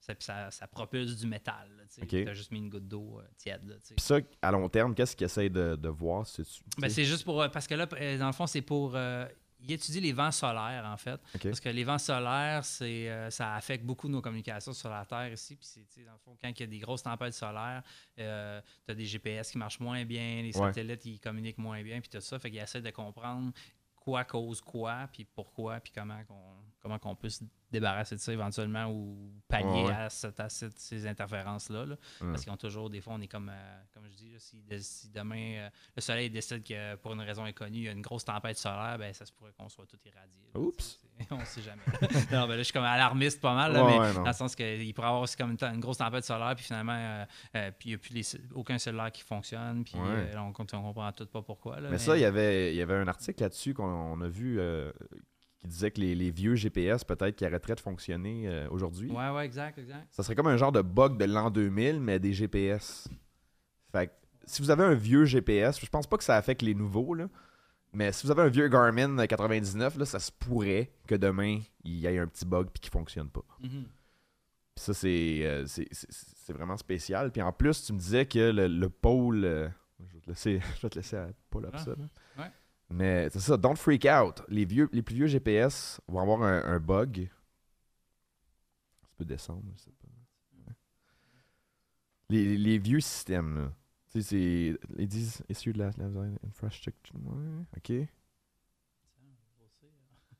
ça, 0.00 0.14
puis 0.14 0.24
ça, 0.24 0.50
ça 0.52 0.66
propulse 0.68 1.16
du 1.16 1.26
métal, 1.26 1.68
tu. 1.92 2.24
T'as 2.24 2.34
juste 2.34 2.52
mis 2.52 2.58
une 2.58 2.68
goutte 2.70 2.86
d'eau 2.86 3.18
euh, 3.18 3.24
tiède, 3.36 3.64
là, 3.64 3.74
ça, 3.98 4.16
à 4.42 4.50
long 4.52 4.68
terme, 4.68 4.94
qu'est-ce 4.94 5.16
qu'ils 5.16 5.24
essayent 5.24 5.50
de, 5.50 5.74
de 5.74 5.88
voir? 5.88 6.24
C'est, 6.26 6.44
Ben, 6.78 6.88
c'est 6.88 7.04
juste 7.04 7.24
pour. 7.24 7.42
euh, 7.42 7.48
Parce 7.48 7.66
que 7.66 7.74
là, 7.74 7.86
dans 7.86 8.26
le 8.26 8.32
fond, 8.32 8.46
c'est 8.46 8.62
pour. 8.62 8.92
euh, 8.94 9.26
il 9.64 9.72
étudie 9.72 10.00
les 10.00 10.12
vents 10.12 10.30
solaires, 10.30 10.84
en 10.86 10.96
fait. 10.96 11.20
Parce 11.42 11.60
que 11.60 11.68
les 11.68 11.84
vents 11.84 11.98
solaires, 11.98 12.64
c'est, 12.64 13.08
euh, 13.08 13.30
ça 13.30 13.54
affecte 13.54 13.84
beaucoup 13.84 14.08
nos 14.08 14.20
communications 14.20 14.72
sur 14.72 14.90
la 14.90 15.04
Terre 15.04 15.32
ici. 15.32 15.56
Puis, 15.56 15.66
c'est, 15.88 16.04
dans 16.04 16.12
le 16.12 16.18
fond, 16.18 16.36
quand 16.40 16.48
il 16.48 16.60
y 16.60 16.62
a 16.62 16.66
des 16.66 16.78
grosses 16.78 17.02
tempêtes 17.02 17.34
solaires, 17.34 17.82
tu 18.16 18.22
as 18.22 18.62
des 18.94 19.06
GPS 19.06 19.50
qui 19.50 19.58
marchent 19.58 19.80
moins 19.80 20.04
bien, 20.04 20.42
les 20.42 20.56
Ouais. 20.56 20.68
satellites, 20.68 21.04
ils 21.06 21.18
communiquent 21.20 21.58
moins 21.58 21.82
bien, 21.82 22.00
puis 22.00 22.08
tout 22.10 22.20
ça. 22.20 22.38
Fait 22.38 22.50
qu'il 22.50 22.60
essaie 22.60 22.80
de 22.82 22.90
comprendre 22.90 23.52
quoi 23.96 24.24
cause 24.24 24.60
quoi, 24.60 25.08
puis 25.12 25.24
pourquoi, 25.24 25.80
puis 25.80 25.92
comment 25.94 26.22
qu'on, 26.24 26.42
comment 26.84 26.98
qu'on 26.98 27.14
peut 27.16 27.30
se 27.30 27.42
débarrasser 27.72 28.14
de 28.14 28.20
ça 28.20 28.30
éventuellement 28.32 28.86
ou 28.90 29.32
pallier 29.48 29.66
Ouais, 29.66 29.84
ouais. 29.86 29.92
à, 29.94 30.10
cette- 30.10 30.38
à 30.38 30.48
cette- 30.50 30.78
ces 30.78 31.06
interférences-là. 31.06 31.86
là. 31.86 31.96
Parce 32.20 32.42
qu'ils 32.44 32.52
ont 32.52 32.56
toujours, 32.58 32.90
des 32.90 33.00
fois, 33.00 33.14
on 33.14 33.20
est 33.22 33.26
comme, 33.26 33.48
euh, 33.48 33.80
comme 33.94 34.04
je 34.08 34.14
dis, 34.14 34.30
là, 34.32 34.38
si, 34.38 34.62
de- 34.62 34.78
si 34.78 35.08
demain 35.08 35.54
euh, 35.56 35.68
le 35.96 36.02
soleil 36.02 36.28
décide 36.30 36.62
que 36.62 36.94
pour 36.96 37.14
une 37.14 37.22
raison 37.22 37.44
inconnue, 37.44 37.78
il 37.78 37.84
y 37.84 37.88
a 37.88 37.92
une 37.92 38.02
grosse 38.02 38.24
tempête 38.26 38.58
solaire, 38.58 38.96
ben 38.98 39.12
ça 39.14 39.24
se 39.24 39.32
pourrait 39.32 39.52
qu'on 39.58 39.68
soit 39.70 39.86
tout 39.86 39.96
irradié. 40.04 40.50
là, 40.54 40.60
Oups. 40.60 41.00
On 41.30 41.44
sait 41.44 41.62
jamais. 41.62 41.80
non, 42.32 42.46
ben 42.46 42.48
là, 42.48 42.58
je 42.58 42.62
suis 42.64 42.72
comme 42.72 42.84
alarmiste 42.84 43.40
pas 43.40 43.54
mal, 43.54 43.72
mais 43.72 44.14
dans 44.14 44.24
le 44.26 44.32
sens 44.32 44.54
qu'il 44.54 44.92
pourrait 44.94 45.06
y 45.06 45.10
avoir 45.10 45.22
aussi 45.22 45.36
comme 45.36 45.52
une, 45.52 45.64
une 45.74 45.80
grosse 45.80 45.98
tempête 45.98 46.24
solaire, 46.24 46.54
puis 46.54 46.64
finalement, 46.64 47.26
euh, 47.56 47.70
puis 47.78 47.88
il 47.88 47.92
n'y 47.92 47.94
a 47.94 47.98
plus 47.98 48.12
les- 48.14 48.40
aucun 48.54 48.78
cellulaire 48.78 49.10
qui 49.10 49.22
fonctionne, 49.22 49.84
puis 49.84 49.94
on, 49.96 50.38
on 50.48 50.52
comprend 50.52 51.12
tout 51.12 51.26
pas 51.26 51.40
pourquoi. 51.42 51.80
Là, 51.80 51.88
Mais 51.90 51.98
ça, 51.98 52.16
il 52.16 52.20
y 52.20 52.24
avait, 52.24 52.74
y 52.74 52.82
avait 52.82 52.94
un 52.94 53.08
article 53.08 53.42
là-dessus 53.42 53.74
qu'on 53.74 53.84
on 53.84 54.20
a 54.20 54.28
vu 54.28 54.58
qui 55.64 55.68
disait 55.70 55.90
que 55.90 56.00
les, 56.00 56.14
les 56.14 56.30
vieux 56.30 56.54
GPS, 56.54 57.04
peut-être, 57.04 57.34
qui 57.36 57.44
arrêteraient 57.46 57.74
de 57.74 57.80
fonctionner 57.80 58.46
euh, 58.48 58.68
aujourd'hui. 58.70 59.10
Ouais, 59.10 59.30
ouais, 59.30 59.46
exact, 59.46 59.78
exact. 59.78 60.06
Ça 60.10 60.22
serait 60.22 60.34
comme 60.34 60.46
un 60.46 60.58
genre 60.58 60.72
de 60.72 60.82
bug 60.82 61.16
de 61.16 61.24
l'an 61.24 61.50
2000, 61.50 62.00
mais 62.00 62.18
des 62.18 62.34
GPS. 62.34 63.08
Fait 63.90 64.08
que, 64.08 64.12
si 64.44 64.60
vous 64.60 64.70
avez 64.70 64.84
un 64.84 64.94
vieux 64.94 65.24
GPS, 65.24 65.80
je 65.80 65.86
pense 65.86 66.06
pas 66.06 66.18
que 66.18 66.24
ça 66.24 66.36
affecte 66.36 66.60
les 66.62 66.74
nouveaux, 66.74 67.14
là. 67.14 67.28
Mais 67.94 68.12
si 68.12 68.26
vous 68.26 68.30
avez 68.32 68.42
un 68.42 68.48
vieux 68.48 68.68
Garmin 68.68 69.24
99, 69.26 69.96
là, 69.98 70.04
ça 70.04 70.18
se 70.18 70.30
pourrait 70.32 70.90
que 71.06 71.14
demain, 71.14 71.60
il 71.84 71.94
y 72.00 72.06
ait 72.06 72.18
un 72.18 72.26
petit 72.26 72.44
bug 72.44 72.66
puis 72.72 72.80
qu'il 72.80 72.90
fonctionne 72.90 73.30
pas. 73.30 73.44
Mhm. 73.62 73.84
Puis 74.74 74.84
ça, 74.84 74.92
c'est, 74.92 75.46
euh, 75.46 75.64
c'est, 75.66 75.86
c'est- 75.92 76.52
vraiment 76.52 76.76
spécial. 76.76 77.30
Puis 77.32 77.40
en 77.40 77.52
plus, 77.52 77.84
tu 77.86 77.92
me 77.92 77.98
disais 77.98 78.26
que 78.26 78.50
le, 78.50 78.66
le 78.66 78.90
pôle. 78.90 79.44
euh, 79.44 79.68
je 80.08 80.14
vais 80.14 80.20
te 80.20 80.28
laisser, 80.28 80.60
je 80.76 80.82
vais 80.82 80.90
te 80.90 80.96
laisser 80.98 81.16
à 81.16 81.22
up 81.28 81.36
Ah, 81.72 81.78
ça. 81.78 81.90
là. 81.92 82.04
Mais 82.94 83.28
c'est 83.30 83.40
ça, 83.40 83.56
don't 83.56 83.76
freak 83.76 84.04
out. 84.06 84.42
Les, 84.48 84.64
vieux, 84.64 84.88
les 84.92 85.02
plus 85.02 85.16
vieux 85.16 85.26
GPS 85.26 86.00
vont 86.06 86.20
avoir 86.20 86.42
un, 86.42 86.62
un 86.64 86.78
bug. 86.78 87.28
Ça 89.02 89.08
peut 89.16 89.24
descendre, 89.24 89.62
je 89.76 89.82
sais 89.82 89.90
pas. 89.90 90.72
Les, 92.30 92.56
les 92.56 92.78
vieux 92.78 93.00
systèmes, 93.00 93.56
là. 93.58 93.72
Tu 94.12 94.22
sais, 94.22 94.28
c'est. 94.28 94.78
Ils 94.96 95.08
disent 95.08 95.42
issue 95.48 95.72
de 95.72 95.78
la, 95.78 95.90
la 95.98 96.06
infrastructure. 96.46 97.14
Ouais, 97.16 97.64
ok. 97.76 98.08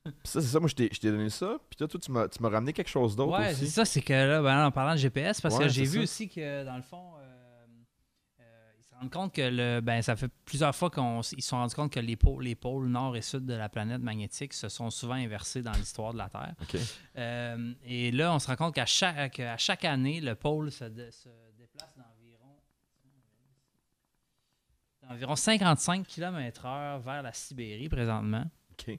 Puis 0.05 0.13
ça, 0.23 0.39
c'est 0.39 0.47
ça, 0.47 0.59
moi 0.59 0.69
je 0.69 0.75
t'ai 0.75 1.11
donné 1.11 1.29
ça. 1.29 1.57
Puis 1.69 1.77
toi, 1.77 1.87
toi 1.87 1.99
tu 2.29 2.41
m'as 2.41 2.49
ramené 2.49 2.73
quelque 2.73 2.89
chose 2.89 3.15
d'autre 3.15 3.37
Ouais, 3.39 3.53
c'est 3.55 3.65
ça, 3.65 3.85
c'est 3.85 4.01
que 4.01 4.13
là, 4.13 4.41
ben, 4.41 4.67
en 4.67 4.71
parlant 4.71 4.93
de 4.93 4.99
GPS, 4.99 5.41
parce 5.41 5.57
Ouais, 5.57 5.63
que 5.63 5.69
j'ai 5.69 5.83
vu 5.83 5.97
ça. 5.97 6.03
aussi 6.03 6.29
que 6.29 6.63
dans 6.63 6.75
le 6.77 6.83
fond, 6.83 7.13
euh, 7.17 7.24
euh, 9.05 9.09
compte 9.09 9.33
que 9.33 9.41
le, 9.41 9.79
ben, 9.81 10.01
ça 10.01 10.15
fait 10.15 10.29
plusieurs 10.45 10.75
fois 10.75 10.89
qu'ils 10.89 11.23
se 11.23 11.47
sont 11.47 11.57
rendus 11.57 11.75
compte 11.75 11.91
que 11.91 11.99
les 11.99 12.15
pôles, 12.15 12.43
les 12.43 12.55
pôles 12.55 12.87
nord 12.87 13.15
et 13.15 13.21
sud 13.21 13.45
de 13.45 13.53
la 13.53 13.69
planète 13.69 14.01
magnétique 14.01 14.53
se 14.53 14.69
sont 14.69 14.89
souvent 14.89 15.15
inversés 15.15 15.61
dans 15.61 15.73
l'histoire 15.73 16.13
de 16.13 16.17
la 16.17 16.29
Terre. 16.29 16.53
Euh, 17.17 17.73
et 17.85 18.11
là, 18.11 18.33
on 18.33 18.39
se 18.39 18.47
rend 18.47 18.55
compte 18.55 18.75
qu'à 18.75 18.85
chaque, 18.85 19.33
qu'à 19.33 19.57
chaque 19.57 19.85
année, 19.85 20.21
le 20.21 20.35
pôle 20.35 20.71
se, 20.71 20.85
dé- 20.85 21.11
se 21.11 21.29
déplace 21.57 21.95
d'environ 21.95 22.55
d'environ 25.07 25.35
55 25.35 26.05
km/h 26.07 26.99
vers 27.01 27.21
la 27.21 27.33
Sibérie 27.33 27.89
présentement. 27.89 28.45
Ok. 28.71 28.97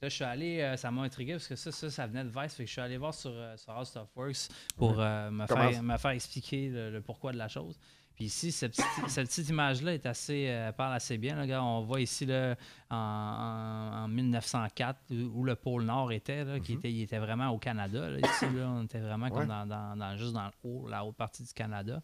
Là, 0.00 0.08
je 0.08 0.14
suis 0.16 0.24
allé, 0.24 0.60
euh, 0.60 0.76
ça 0.76 0.90
m'a 0.90 1.02
intrigué 1.02 1.34
parce 1.34 1.46
que 1.46 1.54
ça, 1.54 1.70
ça, 1.70 1.88
ça 1.88 2.06
venait 2.08 2.24
de 2.24 2.28
Vice. 2.30 2.54
Fait 2.54 2.64
que 2.64 2.66
je 2.66 2.72
suis 2.72 2.80
allé 2.80 2.96
voir 2.96 3.14
sur, 3.14 3.30
euh, 3.32 3.56
sur 3.56 3.72
How 3.76 3.84
Stuff 3.84 4.08
Works 4.16 4.48
pour 4.76 4.98
euh, 4.98 5.30
me, 5.30 5.46
Comment 5.46 5.70
faire, 5.70 5.82
me 5.82 5.96
faire 5.96 6.10
expliquer 6.10 6.70
le, 6.70 6.90
le 6.90 7.00
pourquoi 7.02 7.30
de 7.30 7.36
la 7.38 7.46
chose. 7.46 7.78
Puis 8.14 8.26
ici, 8.26 8.52
cette 8.52 8.76
petite, 8.76 9.48
image-là 9.48 9.94
est 9.94 10.06
assez, 10.06 10.46
euh, 10.48 10.72
parle 10.72 10.94
assez 10.94 11.18
bien. 11.18 11.34
Là. 11.34 11.62
On 11.62 11.82
voit 11.82 12.00
ici 12.00 12.26
là, 12.26 12.56
en, 12.92 12.96
en- 12.96 14.04
en 14.04 14.08
1904 14.08 14.98
où, 15.34 15.44
le 15.44 15.54
pôle 15.54 15.84
Nord 15.84 16.12
était, 16.12 16.44
là, 16.44 16.60
qui 16.60 16.72
Mhm. 16.72 16.78
était, 16.78 16.92
il 16.92 17.02
était 17.02 17.18
vraiment 17.18 17.48
au 17.50 17.58
Canada. 17.58 18.08
là. 18.10 18.18
Ici, 18.18 18.46
là, 18.54 18.68
on 18.68 18.84
était 18.84 19.00
vraiment 19.00 19.26
Ouais. 19.26 19.32
comme 19.32 19.46
dans, 19.46 19.66
dans- 19.66 19.96
dans- 19.96 20.16
juste 20.16 20.32
dans 20.32 20.44
le 20.46 20.52
haut, 20.68 20.88
la 20.88 21.04
haute 21.04 21.16
partie 21.16 21.42
du 21.42 21.52
Canada. 21.52 22.00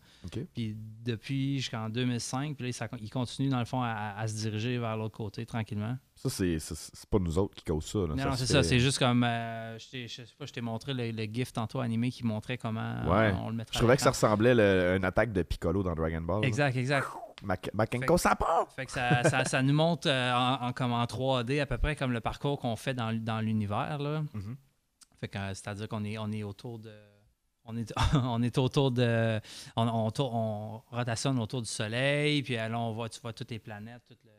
Puis 0.54 0.76
depuis 1.04 1.58
jusqu'en 1.58 1.88
2005, 1.88 2.56
puis 2.56 2.66
là, 2.66 2.72
ça- 2.72 2.88
il 3.00 3.10
continue 3.10 3.48
dans 3.48 3.58
le 3.58 3.64
fond 3.64 3.82
à, 3.82 4.14
à 4.16 4.26
se 4.28 4.34
diriger 4.36 4.78
vers 4.78 4.96
l'autre 4.96 5.16
côté 5.16 5.44
tranquillement. 5.46 5.96
Ça, 6.16 6.28
c'est 6.30 6.58
pas 7.10 7.18
nous 7.20 7.38
autres 7.38 7.54
qui 7.54 7.64
causent 7.64 7.86
ça. 7.86 8.00
là. 8.00 8.14
Non, 8.14 8.32
c'est 8.34 8.46
ça. 8.46 8.62
C'est 8.62 8.80
juste 8.80 8.98
comme. 8.98 9.22
euh, 9.24 9.78
je, 9.78 9.88
t'ai- 9.88 10.08
je 10.08 10.24
sais 10.24 10.34
pas, 10.36 10.46
je 10.46 10.52
t'ai 10.52 10.60
montré 10.60 10.92
le, 10.94 11.10
le 11.12 11.24
GIF 11.32 11.52
tantôt 11.52 11.80
animé 11.80 12.10
qui 12.10 12.24
montrait 12.24 12.58
comment 12.58 13.02
Ouais. 13.06 13.32
on, 13.38 13.46
on 13.46 13.50
le 13.50 13.56
mettrait. 13.56 13.74
Je 13.74 13.78
trouvais 13.78 13.96
que 13.96 14.02
ça 14.02 14.10
ressemblait 14.10 14.58
à 14.60 14.96
une 14.96 15.04
attaque 15.04 15.32
de 15.32 15.42
Piccolo 15.42 15.82
dans 15.82 15.94
Dragon 15.94 16.20
Ball. 16.20 16.42
là. 16.42 16.48
Exact, 16.48 16.76
exact. 16.76 17.06
Makenko, 17.42 18.18
ça 18.18 18.34
part! 18.34 18.70
Fait 18.72 18.86
que 18.86 18.92
ça, 18.92 19.22
ça, 19.24 19.44
ça 19.44 19.62
nous 19.62 19.74
montre 19.74 20.08
euh, 20.08 20.32
en, 20.34 20.68
en- 20.68 20.72
comme 20.72 20.92
en 20.92 21.04
3D 21.04 21.60
à 21.60 21.66
peu 21.66 21.78
près 21.78 21.94
comme 21.96 22.12
le 22.12 22.20
parcours 22.20 22.58
qu'on 22.58 22.76
fait 22.76 22.94
dans, 22.94 23.12
dans 23.12 23.40
l'univers. 23.40 23.98
là. 23.98 24.22
Mhm. 24.34 24.56
Fait 25.20 25.28
que 25.28 25.38
euh, 25.38 25.48
c'est-à-dire 25.54 25.88
qu'on 25.88 26.04
est, 26.04 26.18
on 26.18 26.30
est 26.32 26.42
autour 26.42 26.78
de. 26.78 26.92
On 27.64 27.76
est, 27.76 27.92
on 28.14 28.42
est 28.42 28.56
autour 28.58 28.90
de. 28.90 29.40
On, 29.76 30.10
on, 30.18 30.82
rotationne 30.90 31.38
autour 31.38 31.62
du 31.62 31.68
Soleil, 31.68 32.42
puis 32.42 32.56
euh, 32.58 32.68
là, 32.68 32.78
on 32.78 32.92
voit, 32.92 33.08
tu 33.08 33.20
vois 33.20 33.32
toutes 33.32 33.50
les 33.50 33.58
planètes. 33.58 34.02
Le- 34.10 34.30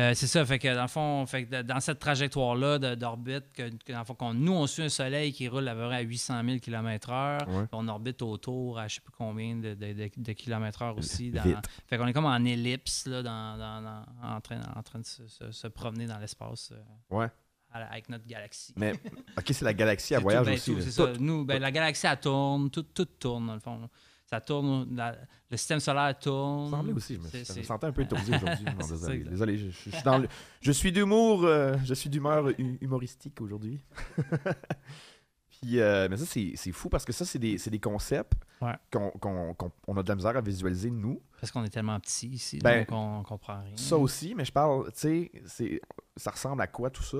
Euh, 0.00 0.14
c'est 0.14 0.26
ça, 0.26 0.46
fait 0.46 0.58
que 0.58 0.74
dans 0.74 0.82
le 0.82 0.88
fond, 0.88 1.26
fait 1.26 1.44
que 1.44 1.62
dans 1.62 1.78
cette 1.80 1.98
trajectoire-là 1.98 2.78
d'orbite, 2.96 3.52
que, 3.52 3.68
que 3.84 3.92
dans 3.92 3.98
le 3.98 4.04
fond, 4.04 4.16
nous, 4.34 4.52
on 4.52 4.66
suit 4.66 4.82
un 4.84 4.88
Soleil 4.88 5.32
qui 5.32 5.46
roule 5.48 5.68
à 5.68 5.74
peu 5.74 5.86
près 5.86 5.96
à 5.96 6.00
800 6.00 6.42
000 6.44 6.58
km/h, 6.58 7.46
Ouais. 7.48 7.64
on 7.72 7.86
orbite 7.88 8.22
autour 8.22 8.78
à 8.78 8.88
je 8.88 8.94
sais 8.96 9.00
pas 9.00 9.10
combien 9.16 9.56
de, 9.56 9.74
de, 9.74 9.92
de- 9.92 10.10
de 10.16 10.32
kilomètres-heure 10.32 10.96
aussi. 10.96 11.30
Dans, 11.30 11.42
fait 11.86 11.98
qu'on 11.98 12.06
est 12.06 12.12
comme 12.12 12.24
en 12.26 12.42
ellipse, 12.44 13.06
là, 13.06 13.22
dans, 13.22 13.58
dans- 13.58 13.82
dans- 13.82 14.36
en, 14.36 14.40
train, 14.40 14.60
en 14.74 14.82
train 14.82 15.00
de 15.00 15.06
se, 15.06 15.26
se- 15.28 15.50
se 15.50 15.66
promener 15.66 16.06
dans 16.06 16.18
l'espace 16.18 16.72
euh, 16.72 17.16
Ouais. 17.16 17.28
à 17.72 17.80
la- 17.80 17.86
avec 17.90 18.08
notre 18.08 18.26
galaxie. 18.26 18.72
Mais, 18.76 18.92
ok, 19.36 19.44
c'est 19.52 19.64
la 19.64 19.74
galaxie 19.74 20.14
à 20.14 20.20
voyage 20.20 20.44
tout, 20.44 20.50
ben, 20.50 20.54
aussi. 20.54 20.70
tout, 20.70 20.76
là. 20.78 20.82
c'est 20.84 20.90
ça. 20.92 21.12
Nous, 21.18 21.44
ben, 21.44 21.60
la 21.60 21.70
galaxie, 21.70 22.06
elle 22.06 22.18
tourne, 22.20 22.70
tout, 22.70 22.84
tout 22.84 23.04
tourne, 23.04 23.46
dans 23.48 23.54
le 23.54 23.60
fond. 23.60 23.78
là. 23.80 23.88
Ça 24.30 24.40
tourne, 24.40 24.94
la- 24.94 25.16
le 25.50 25.56
système 25.56 25.80
solaire 25.80 26.16
tourne. 26.16 26.70
Ça 26.70 26.76
me 26.76 26.82
semblait 26.82 26.92
aussi, 26.92 27.14
je 27.16 27.20
me, 27.38 27.44
je 27.44 27.62
sentais 27.66 27.86
un 27.88 27.92
peu 27.92 28.02
étourdi 28.02 28.30
aujourd'hui. 28.78 29.24
Désolé, 29.24 29.58
je, 29.58 29.70
suis 29.70 29.90
dans 30.04 30.18
le- 30.18 30.28
je 30.60 30.70
suis 30.70 30.92
d'humour, 30.92 31.42
euh, 31.44 31.76
je 31.84 31.94
suis 31.94 32.08
d'humeur 32.08 32.48
hu- 32.50 32.78
humoristique 32.80 33.40
aujourd'hui. 33.40 33.80
Puis, 35.48 35.78
euh, 35.80 36.06
mais 36.08 36.16
ça, 36.16 36.24
c'est 36.24 36.52
c'est 36.54 36.72
fou 36.72 36.88
parce 36.88 37.04
que 37.04 37.12
ça, 37.12 37.24
c'est 37.24 37.38
des, 37.38 37.58
c'est 37.58 37.70
des 37.70 37.80
concepts 37.80 38.32
Ouais. 38.62 38.74
qu'on 38.92 39.10
qu'on- 39.10 39.52
qu'on- 39.54 39.72
on 39.88 39.96
a 39.96 40.02
de 40.02 40.08
la 40.08 40.14
misère 40.14 40.36
à 40.36 40.40
visualiser, 40.40 40.90
nous. 40.90 41.20
Parce 41.40 41.50
qu'on 41.50 41.64
est 41.64 41.68
tellement 41.70 41.98
petit 42.00 42.28
ici, 42.28 42.58
Ben, 42.62 42.80
donc 42.84 42.92
on 42.92 43.22
comprend 43.24 43.60
rien. 43.62 43.76
Ça 43.76 43.98
aussi, 43.98 44.34
mais 44.34 44.44
je 44.44 44.52
parle, 44.52 44.86
tu 44.92 44.98
sais, 45.00 45.30
c'est- 45.46 45.80
ça 46.16 46.30
ressemble 46.30 46.62
à 46.62 46.66
quoi 46.66 46.88
tout 46.90 47.02
ça? 47.02 47.18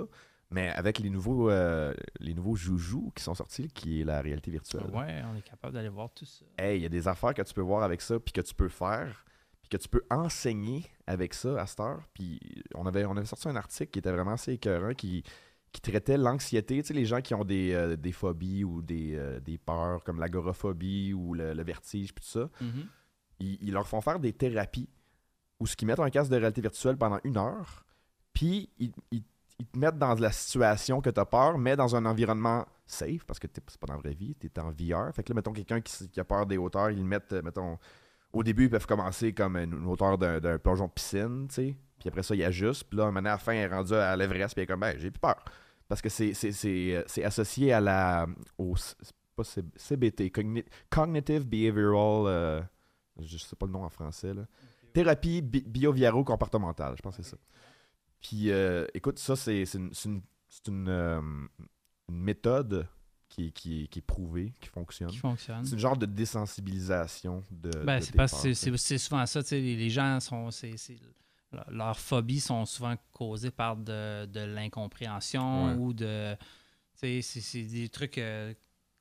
Mais 0.52 0.68
avec 0.70 0.98
les 0.98 1.10
nouveaux, 1.10 1.48
euh, 1.50 1.94
les 2.18 2.34
nouveaux 2.34 2.56
joujoux 2.56 3.12
qui 3.14 3.22
sont 3.22 3.34
sortis, 3.34 3.68
qui 3.68 4.00
est 4.00 4.04
la 4.04 4.20
réalité 4.20 4.50
virtuelle. 4.50 4.90
Ouais, 4.92 5.22
on 5.32 5.36
est 5.36 5.42
capable 5.42 5.74
d'aller 5.74 5.88
voir 5.88 6.10
tout 6.12 6.24
ça. 6.24 6.44
Hey, 6.58 6.78
il 6.80 6.82
y 6.82 6.86
a 6.86 6.88
des 6.88 7.06
affaires 7.06 7.34
que 7.34 7.42
tu 7.42 7.54
peux 7.54 7.60
voir 7.60 7.82
avec 7.84 8.00
ça, 8.00 8.18
puis 8.18 8.32
que 8.32 8.40
tu 8.40 8.52
peux 8.54 8.68
faire, 8.68 9.24
puis 9.62 9.68
que 9.68 9.76
tu 9.76 9.88
peux 9.88 10.02
enseigner 10.10 10.84
avec 11.06 11.34
ça 11.34 11.60
à 11.60 11.66
cette 11.66 11.78
heure. 11.80 12.02
Puis 12.14 12.40
on 12.74 12.84
avait, 12.86 13.04
on 13.04 13.16
avait 13.16 13.26
sorti 13.26 13.48
un 13.48 13.54
article 13.56 13.90
qui 13.92 13.98
était 14.00 14.10
vraiment 14.10 14.32
assez 14.32 14.54
écœurant, 14.54 14.92
qui, 14.94 15.22
qui 15.70 15.80
traitait 15.80 16.18
l'anxiété. 16.18 16.82
Tu 16.82 16.88
sais, 16.88 16.94
les 16.94 17.04
gens 17.04 17.20
qui 17.20 17.32
ont 17.34 17.44
des, 17.44 17.72
euh, 17.72 17.94
des 17.96 18.10
phobies 18.10 18.64
ou 18.64 18.82
des, 18.82 19.14
euh, 19.14 19.38
des 19.38 19.56
peurs, 19.56 20.02
comme 20.02 20.18
l'agoraphobie 20.18 21.12
ou 21.12 21.34
le, 21.34 21.54
le 21.54 21.62
vertige, 21.62 22.12
puis 22.12 22.24
tout 22.24 22.30
ça, 22.30 22.50
Mhm. 22.60 22.86
ils, 23.38 23.58
ils 23.62 23.72
leur 23.72 23.86
font 23.86 24.00
faire 24.00 24.18
des 24.18 24.32
thérapies 24.32 24.88
où 25.60 25.66
ce 25.68 25.76
qu'ils 25.76 25.86
mettent 25.86 26.00
un 26.00 26.10
casque 26.10 26.32
de 26.32 26.36
réalité 26.36 26.60
virtuelle 26.60 26.96
pendant 26.96 27.20
une 27.22 27.36
heure, 27.36 27.84
puis 28.32 28.68
ils, 28.78 28.90
ils- 29.12 29.22
ils 29.60 29.66
te 29.66 29.78
mettent 29.78 29.98
dans 29.98 30.14
la 30.14 30.32
situation 30.32 31.00
que 31.00 31.10
tu 31.10 31.20
as 31.20 31.24
peur, 31.26 31.58
mais 31.58 31.76
dans 31.76 31.94
un 31.94 32.04
environnement 32.06 32.66
safe, 32.86 33.24
parce 33.24 33.38
que 33.38 33.46
t'es- 33.46 33.60
c'est 33.68 33.78
pas 33.80 33.86
dans 33.86 33.94
la 33.94 34.00
vraie 34.00 34.14
vie, 34.14 34.34
tu 34.40 34.46
es 34.48 34.58
en 34.60 34.70
VR. 34.70 35.14
Fait 35.14 35.22
que 35.22 35.30
là, 35.32 35.34
mettons, 35.36 35.52
quelqu'un 35.52 35.80
qui, 35.80 36.18
a 36.18 36.24
peur 36.24 36.46
des 36.46 36.56
hauteurs, 36.58 36.90
ils 36.90 36.98
le 36.98 37.04
mettent, 37.04 37.32
euh, 37.32 37.42
mettons, 37.42 37.78
au 38.32 38.42
début, 38.42 38.64
ils 38.64 38.70
peuvent 38.70 38.86
commencer 38.86 39.32
comme 39.32 39.56
une, 39.56 39.86
hauteur 39.86 40.18
d'un 40.18 40.58
plongeon 40.58 40.86
de 40.86 40.92
piscine, 40.92 41.46
tu 41.48 41.54
sais. 41.54 41.76
Puis 41.98 42.08
après 42.08 42.22
ça, 42.22 42.34
il 42.34 42.42
ajuste. 42.42 42.84
Puis 42.84 42.96
là, 42.98 43.04
un 43.04 43.10
moment, 43.12 43.28
à 43.28 43.32
la 43.32 43.38
fin, 43.38 43.52
il 43.52 43.58
est 43.58 43.66
rendu 43.68 43.92
à 43.94 44.16
l'Everest, 44.16 44.54
puis 44.54 44.62
il 44.62 44.64
est 44.64 44.66
comme, 44.66 44.80
ben, 44.80 44.96
j'ai 44.98 45.10
plus 45.10 45.20
peur. 45.20 45.36
Parce 45.88 46.00
que 46.00 46.08
c'est- 46.08 46.32
euh, 46.64 47.02
associé 47.24 47.72
à 47.72 47.80
la. 47.80 48.26
Au, 48.56 48.74
pas 49.36 49.42
CBT, 49.76 50.30
Cogni- 50.30 50.64
Cognitive 50.88 51.46
Behavioral. 51.46 52.26
euh, 52.26 52.60
je 53.20 53.36
sais 53.36 53.56
pas 53.56 53.66
le 53.66 53.72
nom 53.72 53.84
en 53.84 53.90
français, 53.90 54.32
là. 54.32 54.42
Thérapie 54.92 55.42
bi- 55.42 55.64
bio-comportementale, 55.66 56.94
je 56.96 57.02
pense 57.02 57.16
que 57.16 57.22
c'est 57.22 57.30
ça. 57.30 57.36
Puis, 58.20 58.50
euh, 58.50 58.86
écoute, 58.94 59.18
ça, 59.18 59.36
c'est 59.36 59.62
une, 59.74 59.90
une- 60.04 60.22
une, 60.68 60.88
euh, 60.88 61.20
une 62.08 62.16
méthode 62.22 62.86
qui, 63.28 63.52
qui, 63.52 63.88
qui 63.88 63.98
est 64.00 64.02
prouvée, 64.02 64.52
qui 64.60 64.68
fonctionne. 64.68 65.08
Qui 65.08 65.18
fonctionne. 65.18 65.64
C'est 65.64 65.72
une 65.74 65.78
genre 65.78 65.96
de 65.96 66.06
désensibilisation 66.06 67.44
de. 67.50 67.70
Ben, 67.84 68.00
c'est 68.00 68.98
souvent 68.98 69.26
ça, 69.26 69.42
tu 69.42 69.48
sais, 69.48 69.60
les, 69.60 69.76
les 69.76 69.90
gens 69.90 70.18
sont. 70.20 70.48
leur- 71.52 71.70
leurs 71.70 71.98
phobies 71.98 72.40
sont 72.40 72.64
souvent 72.66 72.94
causées 73.12 73.50
par 73.50 73.76
de, 73.76 74.26
de 74.26 74.40
l'incompréhension 74.40 75.66
Ouais. 75.66 75.74
ou 75.74 75.92
de. 75.92 76.34
Tu 77.00 77.22
sais, 77.22 77.40
c'est- 77.40 77.62
des 77.64 77.88
trucs 77.88 78.18
euh, 78.18 78.52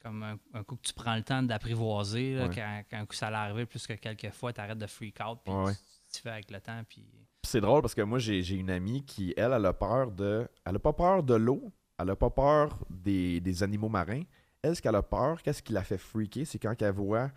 comme 0.01 0.23
un, 0.23 0.38
un 0.53 0.63
coup 0.63 0.75
que 0.77 0.88
tu 0.88 0.93
prends 0.93 1.15
le 1.15 1.23
temps 1.23 1.43
d'apprivoiser, 1.43 2.38
Ouais. 2.39 2.49
quand, 2.55 2.84
quand 2.89 2.97
un 2.97 3.05
coup 3.05 3.15
ça 3.15 3.29
l'arrive 3.29 3.65
plus 3.65 3.86
que 3.86 3.93
quelques 3.93 4.32
fois, 4.32 4.53
tu 4.53 4.62
arrêtes 4.62 4.77
de 4.77 4.88
freak 4.88 5.17
out, 5.27 5.39
puis 5.43 5.53
ouais. 5.53 5.73
Tu, 6.13 6.22
fais 6.22 6.30
avec 6.30 6.52
le 6.52 6.60
temps, 6.62 6.82
puis. 6.88 7.06
C'est 7.43 7.62
drôle 7.62 7.82
parce 7.82 7.95
que 7.95 8.02
moi, 8.02 8.19
j'ai 8.19 8.41
une 8.56 8.69
amie 8.69 9.04
qui, 9.06 9.34
elle, 9.38 9.54
elle 9.54 9.65
a 9.65 9.74
peur 9.74 10.12
de. 10.12 10.48
Elle 10.65 10.76
a 10.76 10.80
pas 10.80 10.93
peur 10.93 11.24
de 11.24 11.36
l'eau. 11.36 11.72
Elle 11.98 12.10
a 12.12 12.15
pas 12.15 12.30
peur 12.30 12.78
des, 12.89 13.39
des 13.41 13.63
animaux 13.63 13.89
marins. 13.89 14.24
Elle, 14.62 14.76
ce 14.76 14.82
qu'elle 14.82 14.95
a 14.95 15.02
peur, 15.04 15.41
qu'est-ce 15.41 15.62
qui 15.63 15.74
la 15.74 15.84
fait 15.84 15.98
freaker, 15.98 16.45
c'est 16.45 16.60
quand 16.60 16.82
elle 16.82 16.93
voit 16.93 17.32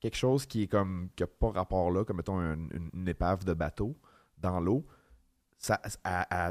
quelque 0.00 0.16
chose 0.16 0.46
qui 0.46 0.62
est 0.62 0.66
comme. 0.66 1.08
qui 1.16 1.22
a 1.22 1.26
pas 1.26 1.50
rapport 1.50 1.90
là, 1.90 2.04
comme 2.04 2.18
mettons 2.18 2.38
un- 2.38 2.54
une, 2.54 2.90
une 2.94 3.08
épave 3.08 3.44
de 3.44 3.54
bateau 3.54 3.96
dans 4.38 4.60
l'eau. 4.60 4.86
Ça, 5.58 5.80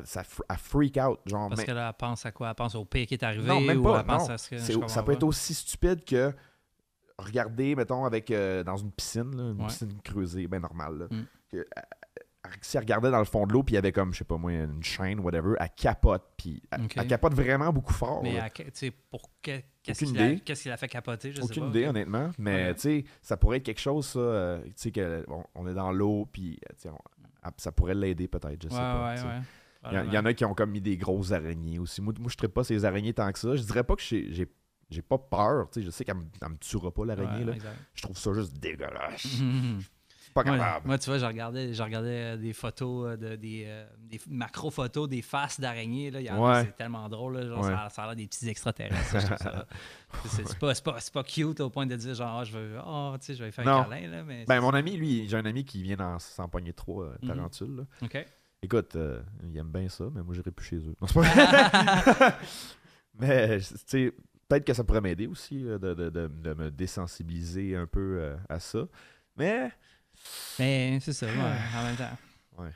ça 0.04 0.24
freak 0.58 0.98
out. 0.98 1.20
Genre, 1.28 1.48
Parce 1.50 1.62
mais- 1.62 1.66
qu'elle 1.66 1.78
elle 1.78 1.94
pense 1.94 2.26
à 2.26 2.32
quoi? 2.32 2.50
Elle 2.50 2.56
pense 2.56 2.74
au 2.74 2.86
pire 2.86 3.06
qui 3.06 3.14
est 3.14 3.24
arrivé 3.24 3.48
Non, 3.48 3.62
même 3.62 3.80
ou 3.80 3.84
pas, 3.84 4.00
elle 4.00 4.06
pense 4.08 4.28
non. 4.28 4.34
à 4.34 4.38
ce 4.40 4.50
que. 4.50 4.88
ça 4.88 5.04
peut 5.04 5.12
être 5.12 5.24
aussi 5.24 5.54
stupide 5.54 6.04
que 6.04 6.34
regarder, 7.18 7.76
mettons, 7.76 8.06
avec 8.06 8.32
euh, 8.32 8.64
dans 8.64 8.78
une 8.78 8.92
piscine, 8.92 9.36
là, 9.36 9.52
une 9.52 9.62
Ouais. 9.62 9.68
piscine 9.68 10.02
creusée, 10.04 10.48
ben 10.48 10.60
normale. 10.62 10.98
là, 10.98 11.08
Mm. 11.10 11.26
Que, 11.56 11.62
euh, 11.62 11.82
si 12.62 12.78
elle 12.78 12.84
regardait 12.84 13.10
dans 13.10 13.20
le 13.20 13.26
fond 13.26 13.48
de 13.48 13.54
l'eau, 13.54 13.64
puis 13.64 13.74
il 13.74 13.76
y 13.76 13.78
avait 13.80 13.92
comme, 13.92 14.14
je 14.14 14.20
sais 14.20 14.24
pas 14.24 14.38
moi, 14.38 14.52
une 14.52 14.84
chaîne, 14.84 15.20
whatever, 15.20 15.56
elle 15.60 15.70
capote, 15.76 16.24
puis 16.38 16.62
elle, 16.72 17.08
capote 17.08 17.34
vraiment 17.34 17.74
beaucoup 17.74 17.94
fort. 17.94 18.22
Mais 18.22 18.40
tu 18.56 18.64
sais, 18.74 18.92
pour 18.92 19.32
que- 19.42 19.62
qu'est-ce 19.82 20.04
Aucune 20.06 20.14
qui 20.16 20.20
l'a- 20.22 20.32
idée. 20.32 20.40
qu'est-ce 20.42 20.64
qui 20.64 20.70
l'a 20.70 20.78
fait 20.78 20.88
capoter 20.88 21.32
Je 21.32 21.38
sais 21.38 21.44
Aucune 21.44 21.64
pas. 21.64 21.70
idée, 21.70 21.88
honnêtement. 21.88 22.30
Mais 22.38 22.74
tu 22.76 22.82
sais, 22.82 23.04
ça 23.24 23.36
pourrait 23.38 23.58
être 23.58 23.64
quelque 23.64 23.82
chose, 23.82 24.06
ça. 24.06 24.20
euh, 24.20 24.62
tu 24.64 24.72
sais, 24.76 24.92
que 24.92 25.26
on, 25.56 25.68
est 25.68 25.74
dans 25.74 25.92
l'eau, 25.92 26.28
puis 26.32 26.60
euh, 26.70 26.74
sais, 26.78 26.90
on- 26.90 26.98
ah, 27.42 27.52
ça 27.58 27.72
pourrait 27.72 27.96
l'aider 27.96 28.28
peut-être, 28.28 28.62
je 28.62 28.70
sais 28.70 28.76
Ouais, 28.76 28.80
pas. 28.80 29.06
ouais, 29.10 29.16
tu 29.16 29.22
sais. 29.22 29.28
ouais. 29.28 29.42
Il 29.92 29.94
y, 29.94 29.98
en- 30.00 30.04
il 30.06 30.14
y 30.14 30.18
en 30.18 30.26
a 30.26 30.34
qui 30.34 30.44
ont 30.46 30.54
comme 30.56 30.72
mis 30.72 30.82
des 30.82 30.98
grosses 30.98 31.32
araignées 31.32 31.78
aussi. 31.78 32.02
Moi, 32.02 32.12
moi 32.20 32.32
je 32.36 32.44
ne 32.44 32.48
pas 32.48 32.64
ces 32.64 32.86
araignées 32.86 33.14
tant 33.14 33.32
que 33.32 33.38
ça. 33.38 33.56
Je 33.56 33.62
dirais 33.62 33.84
pas 33.84 33.96
que 33.96 34.02
j'ai- 34.02 34.50
pas 35.04 35.18
peur. 35.20 35.70
tu 35.72 35.80
sais, 35.80 35.86
Je 35.86 35.92
sais 35.92 36.04
qu'elle 36.06 36.16
me, 36.16 36.26
elle 36.42 36.50
me 36.50 36.58
tuera 36.58 36.92
pas, 36.92 37.06
l'araignée. 37.06 37.44
Ouais. 37.46 37.58
Je 37.94 38.02
trouve 38.02 38.18
ça 38.18 38.34
juste 38.34 38.54
dégueulasse. 38.60 39.28
pas 40.36 40.44
Moi, 40.44 40.58
capable. 40.58 40.88
moi, 40.88 40.98
tu 41.00 41.10
vois, 41.10 41.18
je 41.18 41.26
regardais, 41.26 41.74
je 41.74 41.82
regardais 41.82 42.34
euh, 42.34 42.38
des 42.38 42.52
photos, 42.54 43.08
euh, 43.08 43.18
de, 43.18 43.36
des, 43.38 43.64
euh, 43.68 43.86
des 43.98 44.20
macro-photos 44.30 45.08
des 45.10 45.22
faces 45.22 45.60
d'araignées. 45.62 46.12
Ouais. 46.14 46.64
C'est 46.66 46.76
tellement 46.76 47.08
drôle. 47.10 47.38
là, 47.38 47.48
genre, 47.48 47.64
Ouais. 47.64 47.72
ça, 47.72 47.86
a- 47.86 47.90
ça 47.90 48.04
a 48.04 48.08
l'air 48.08 48.16
des 48.18 48.28
petits 48.28 48.48
extraterrestres. 48.50 49.16
c'est 50.26 50.60
pas, 50.60 50.74
pas, 50.84 50.98
pas 51.14 51.24
cute 51.24 51.60
au 51.62 51.70
point 51.70 51.86
de 51.86 51.96
dire 51.96 52.14
genre, 52.14 52.40
Ah, 52.42 52.44
je 52.44 52.52
veux, 52.58 52.78
oh, 52.86 53.16
tu 53.20 53.26
sais, 53.28 53.34
je 53.36 53.44
vais 53.46 53.52
faire 53.52 53.66
Non. 53.66 53.80
un 53.80 53.84
câlin. 53.86 54.08
Là, 54.10 54.24
mais 54.24 54.44
Ben, 54.46 54.60
mon 54.60 54.72
ami, 54.72 54.98
lui, 54.98 55.28
j'ai 55.28 55.38
un 55.38 55.46
ami 55.46 55.64
qui 55.64 55.82
vient 55.82 55.96
pogner 56.52 56.74
trois 56.74 57.06
euh, 57.06 57.16
Mhm. 57.22 57.86
OK. 58.04 58.26
Écoute, 58.62 58.96
euh, 58.98 59.22
il 59.44 59.56
aime 59.58 59.70
bien 59.72 59.88
ça, 59.90 60.06
mais 60.14 60.22
moi, 60.22 60.34
j'irai 60.36 60.52
plus 60.52 60.66
chez 60.66 60.78
eux. 60.78 60.96
Non, 61.02 61.08
c'est 61.08 61.14
pas- 62.20 62.38
mais, 63.20 63.60
tu 63.60 63.66
sais, 63.86 64.14
peut-être 64.50 64.66
que 64.66 64.74
ça 64.74 64.84
pourrait 64.84 65.02
m'aider 65.02 65.28
aussi 65.28 65.64
de, 65.64 65.78
de- 65.78 65.94
de- 66.10 66.28
de 66.28 66.54
me 66.54 66.72
désensibiliser 66.72 67.76
un 67.76 67.88
peu 67.88 68.34
à 68.50 68.60
ça. 68.60 68.86
Mais, 69.38 69.72
Mais 70.60 71.00
c'est 71.02 71.14
ça, 71.14 71.26
ouais, 71.28 71.34
en 71.34 71.84
même 71.84 71.96
temps. 71.96 72.18
Ouais. 72.58 72.72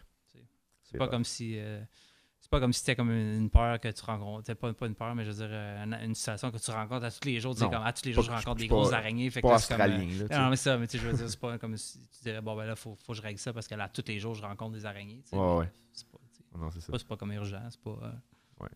C'est- 0.83 0.97
pas 0.97 1.07
comme 1.07 1.23
si. 1.23 1.57
euh, 1.59 1.81
c'est 2.39 2.49
pas 2.49 2.59
comme 2.59 2.73
si 2.73 2.79
c'était 2.79 2.95
comme 2.95 3.11
une 3.11 3.49
peur 3.51 3.79
que 3.79 3.89
tu 3.89 4.03
rencontres. 4.03 4.45
C'est 4.47 4.55
pas, 4.55 4.73
pas 4.73 4.87
une 4.87 4.95
peur, 4.95 5.13
mais 5.13 5.23
je 5.23 5.29
veux 5.31 5.35
dire, 5.35 5.49
euh, 5.51 5.83
une, 5.83 5.93
une 5.93 6.15
situation 6.15 6.49
que 6.51 6.57
tu 6.57 6.71
rencontres 6.71 7.05
à 7.05 7.11
tous 7.11 7.25
les 7.25 7.39
jours. 7.39 7.53
Tu 7.53 7.59
sais, 7.59 7.65
comme 7.69 7.85
à 7.85 7.93
tous 7.93 8.05
les 8.05 8.13
jours, 8.13 8.23
je 8.23 8.31
rencontre 8.31 8.57
des 8.61 8.67
grosses 8.67 8.87
araignées. 8.97 9.29
Fait 9.29 9.41
que 9.41 9.47
c'est 9.59 9.67
comme, 9.73 9.81
euh, 9.81 9.87
là. 10.29 10.43
Non, 10.43 10.49
mais 10.49 10.55
ça, 10.55 10.77
mais 10.77 10.87
tu 10.87 10.97
sais, 10.97 11.03
je 11.03 11.09
veux 11.09 11.15
dire, 11.17 11.29
c'est 11.29 11.39
pas 11.39 11.57
comme 11.59 11.77
si 11.77 11.99
tu 11.99 12.23
dirais, 12.23 12.41
bon, 12.41 12.55
ben 12.55 12.65
là, 12.65 12.75
faut, 12.75 12.95
faut 12.95 13.11
que 13.13 13.17
je 13.17 13.21
règle 13.21 13.39
ça 13.39 13.53
parce 13.53 13.67
que 13.67 13.75
là, 13.75 13.87
tous 13.89 14.03
les 14.07 14.17
jours, 14.19 14.33
je 14.33 14.41
rencontre 14.41 14.71
des 14.73 14.85
araignées. 14.85 15.21
tu 15.23 15.29
sais, 15.29 15.35
Ouais, 15.35 15.57
ouais. 15.57 15.71
C'est 15.93 16.07
pas, 16.07 16.17
tu 16.33 16.37
sais, 16.37 16.57
Non, 16.57 16.71
c'est 16.71 16.81
ça. 16.81 16.91
pas- 16.91 16.97
c'est 16.97 17.07
pas 17.07 17.17
comme 17.17 17.33
urgent, 17.33 17.61
c'est 17.69 17.81
pas. 17.81 17.99
euh, 18.03 18.67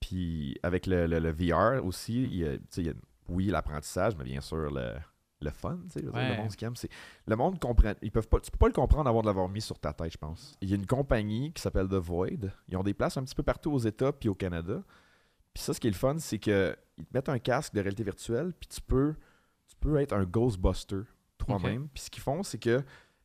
Puis 0.00 0.56
avec 0.62 0.86
le, 0.86 1.06
le- 1.06 1.18
le 1.18 1.30
VR 1.32 1.84
aussi, 1.84 2.22
il 2.22 2.36
y 2.36 2.46
a- 2.46 2.54
il 2.76 2.86
y 2.86 2.88
a, 2.88 2.92
oui, 3.28 3.46
l'apprentissage, 3.46 4.14
mais 4.16 4.24
bien 4.24 4.40
sûr, 4.40 4.70
le, 4.70 4.94
le 5.40 5.50
fun, 5.50 5.78
tu 5.92 6.00
sais, 6.00 6.06
Ouais. 6.08 6.30
le 6.30 6.36
monde 6.36 6.54
qui 6.56 6.64
aime, 6.64 6.74
c'est 6.76 6.90
le 7.26 7.36
monde 7.36 7.58
comprend, 7.60 7.92
ils 8.02 8.10
peuvent 8.10 8.26
pas, 8.28 8.40
tu 8.40 8.50
peux 8.50 8.58
pas 8.58 8.66
le 8.66 8.72
comprendre 8.72 9.08
avant 9.08 9.20
de 9.20 9.26
l'avoir 9.26 9.48
mis 9.48 9.60
sur 9.60 9.78
ta 9.78 9.92
tête, 9.92 10.12
je 10.12 10.18
pense. 10.18 10.56
Il 10.60 10.68
y 10.68 10.72
a 10.72 10.76
une 10.76 10.86
compagnie 10.86 11.52
qui 11.52 11.62
s'appelle 11.62 11.86
The 11.88 11.94
Void, 11.94 12.50
ils 12.68 12.76
ont 12.76 12.82
des 12.82 12.94
places 12.94 13.16
un 13.16 13.24
petit 13.24 13.34
peu 13.36 13.42
partout 13.44 13.70
aux 13.72 13.78
États 13.78 14.12
puis 14.12 14.28
au 14.28 14.34
Canada. 14.34 14.82
Puis 15.54 15.62
ça, 15.62 15.72
ce 15.74 15.80
qui 15.80 15.86
est 15.86 15.90
le 15.90 15.96
fun, 15.96 16.16
c'est 16.18 16.38
que 16.38 16.76
ils 16.96 17.04
te 17.04 17.10
mettent 17.14 17.28
un 17.28 17.38
casque 17.38 17.72
de 17.74 17.80
réalité 17.80 18.02
virtuelle, 18.02 18.52
puis 18.58 18.68
tu 18.68 18.80
peux, 18.80 19.14
tu 19.68 19.76
peux 19.76 19.98
être 20.00 20.12
un 20.12 20.24
Ghostbuster 20.24 21.02
toi-même. 21.38 21.88
Puis 21.94 22.02
ce 22.04 22.10
qu'ils 22.10 22.22
font, 22.22 22.42
c'est 22.42 22.58
que 22.58 22.82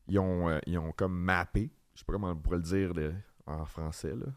ils 0.08 0.20
ont, 0.20 0.50
euh, 0.50 0.60
ils 0.68 0.78
ont 0.78 0.92
comme 0.92 1.18
mappé, 1.18 1.72
je 1.96 2.00
sais 2.00 2.06
pas 2.06 2.14
comment 2.14 2.30
on 2.30 2.36
pourrait 2.36 2.58
le 2.58 2.64
dire 2.64 2.94
de- 2.94 3.14
en 3.48 3.66
français 3.66 4.16
là. 4.16 4.28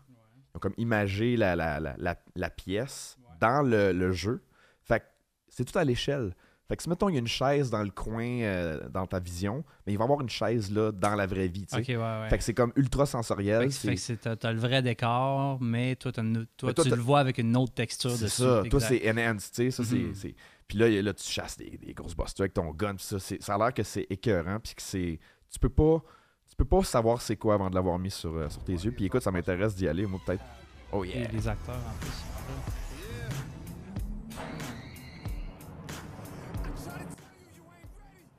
Ils 0.55 0.57
ont 0.57 0.61
comme 0.61 0.75
imagé 0.79 1.37
la, 1.37 1.55
la, 1.55 1.79
la, 1.79 2.17
la, 2.35 2.51
pièce 2.51 3.19
dans 3.41 3.61
le, 3.63 3.93
le 3.93 4.13
jeu. 4.13 4.43
Fait 4.83 5.01
que 5.01 5.05
c'est 5.49 5.65
tout 5.71 5.79
à 5.79 5.85
l'échelle. 5.85 6.35
Fait 6.69 6.77
que 6.77 6.83
si 6.83 6.89
mettons 6.89 7.09
il 7.09 7.13
y 7.13 7.17
a 7.17 7.21
une 7.21 7.29
chaise 7.29 7.71
dans 7.71 7.83
le 7.85 7.91
coin 7.91 8.25
euh, 8.43 8.89
dans 8.89 9.07
ta 9.07 9.21
vision, 9.21 9.65
mais 9.87 9.93
il 9.93 9.97
va 9.99 10.03
y 10.03 10.07
avoir 10.07 10.21
une 10.21 10.29
chaise 10.29 10.71
là 10.73 10.91
dans 10.91 11.15
la 11.15 11.25
vraie 11.27 11.47
vie, 11.47 11.65
tu 11.67 11.75
sais. 11.77 11.81
Ok, 11.81 11.89
ouais, 11.89 11.97
ouais. 11.97 12.29
Fait 12.29 12.39
que 12.39 12.45
c'est 12.45 12.55
comme 12.55 12.73
ultra 12.75 13.07
sensoriel. 13.07 13.61
Fait 13.63 13.67
que- 13.69 13.97
c'est- 13.97 14.17
c'est- 14.19 14.37
t'as, 14.37 14.53
le 14.53 14.59
vrai 14.59 14.83
décor, 14.83 15.59
mais 15.61 15.95
toi, 15.97 16.11
une- 16.19 16.47
toi, 16.57 16.71
Mais 16.71 16.75
toi, 16.75 16.85
tu 16.85 16.91
le 16.91 16.97
vois 16.97 17.21
avec 17.21 17.39
une 17.39 17.57
autre 17.57 17.73
texture 17.75 18.11
C'est 18.11 18.25
dessus. 18.25 18.43
ça. 18.43 18.63
Toi, 18.69 18.81
c'est 18.81 19.09
enhanced, 19.11 19.53
tu 19.55 19.63
sais. 19.63 19.71
Ça, 19.71 19.85
c'est- 19.85 19.95
Mhm. 19.97 20.15
c'est. 20.15 20.35
Puis 20.67 20.79
là, 20.79 20.89
là, 21.03 21.15
tu 21.15 21.23
chasses 21.25 21.57
des, 21.57 21.79
des 21.81 21.95
grosses 21.95 22.17
busters 22.17 22.43
avec 22.43 22.55
ton 22.55 22.71
gun. 22.73 22.97
Puis 22.97 23.05
ça, 23.05 23.21
c'est- 23.21 23.41
ça 23.41 23.55
a 23.55 23.59
l'air 23.59 23.73
que 23.73 23.85
c'est 23.85 24.07
écœurant. 24.11 24.59
Puis 24.59 24.75
que 24.75 24.83
c'est. 24.83 25.21
Tu 25.53 25.59
peux 25.61 25.69
pas. 25.69 26.03
Tu 26.51 26.57
peux 26.57 26.65
pas 26.65 26.83
savoir 26.83 27.21
c'est 27.23 27.37
quoi 27.37 27.55
avant 27.55 27.71
de 27.71 27.75
l'avoir 27.77 27.99
mis 27.99 28.11
sur, 28.11 28.35
euh, 28.35 28.49
sur 28.49 28.65
tes 28.65 28.73
yeux. 28.73 28.91
Puis 28.91 29.05
écoute, 29.05 29.23
ça 29.23 29.31
m'intéresse 29.31 29.75
d'y 29.77 29.87
aller. 29.87 30.05
Moi, 30.07 30.19
peut-être. 30.27 30.43
Oh 30.91 31.05
Et 31.05 31.09
yeah. 31.11 31.29
les 31.29 31.47
acteurs 31.47 31.75
en 31.77 31.99
plus. 32.01 32.86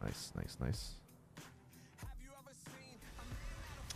Nice, 0.08 0.34
nice, 0.38 0.58
nice. 0.66 0.94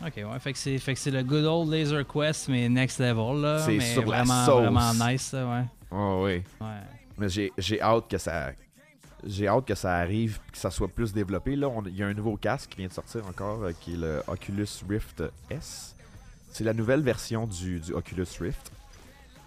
Ok, 0.04 0.14
ouais. 0.16 0.38
Fait 0.40 0.52
que 0.52 0.58
c'est, 0.58 0.78
fait 0.78 0.94
que 0.94 1.00
c'est 1.00 1.10
le 1.12 1.22
good 1.22 1.44
old 1.44 1.70
Laser 1.70 2.04
Quest, 2.06 2.48
mais 2.48 2.68
next 2.68 2.98
level, 2.98 3.40
là. 3.40 3.58
C'est 3.60 3.76
mais 3.76 3.92
sur 3.92 4.02
la 4.02 4.22
vraiment, 4.24 4.46
sauce. 4.46 4.60
vraiment 4.62 4.94
nice, 4.94 5.32
là, 5.32 5.46
ouais. 5.46 5.64
Oh 5.90 6.22
oui. 6.24 6.42
Ouais. 6.60 6.80
Mais 7.18 7.28
j'ai 7.28 7.52
j'ai 7.56 7.80
hâte 7.80 8.08
que 8.10 8.18
ça. 8.18 8.50
J'ai 9.24 9.46
hâte 9.46 9.66
que 9.66 9.74
ça 9.76 9.94
arrive 9.98 10.40
que 10.50 10.58
ça 10.58 10.70
soit 10.70 10.88
plus 10.88 11.12
développé. 11.12 11.54
Là, 11.54 11.70
il 11.86 11.96
y 11.96 12.02
a 12.02 12.06
un 12.08 12.14
nouveau 12.14 12.36
casque 12.36 12.70
qui 12.70 12.78
vient 12.78 12.88
de 12.88 12.92
sortir 12.92 13.24
encore, 13.28 13.62
euh, 13.62 13.72
qui 13.80 13.94
est 13.94 13.96
le 13.96 14.22
Oculus 14.26 14.66
Rift 14.88 15.22
S. 15.50 15.94
C'est 16.50 16.64
la 16.64 16.74
nouvelle 16.74 17.02
version 17.02 17.46
du, 17.46 17.78
du 17.78 17.92
Oculus 17.92 18.26
Rift. 18.40 18.72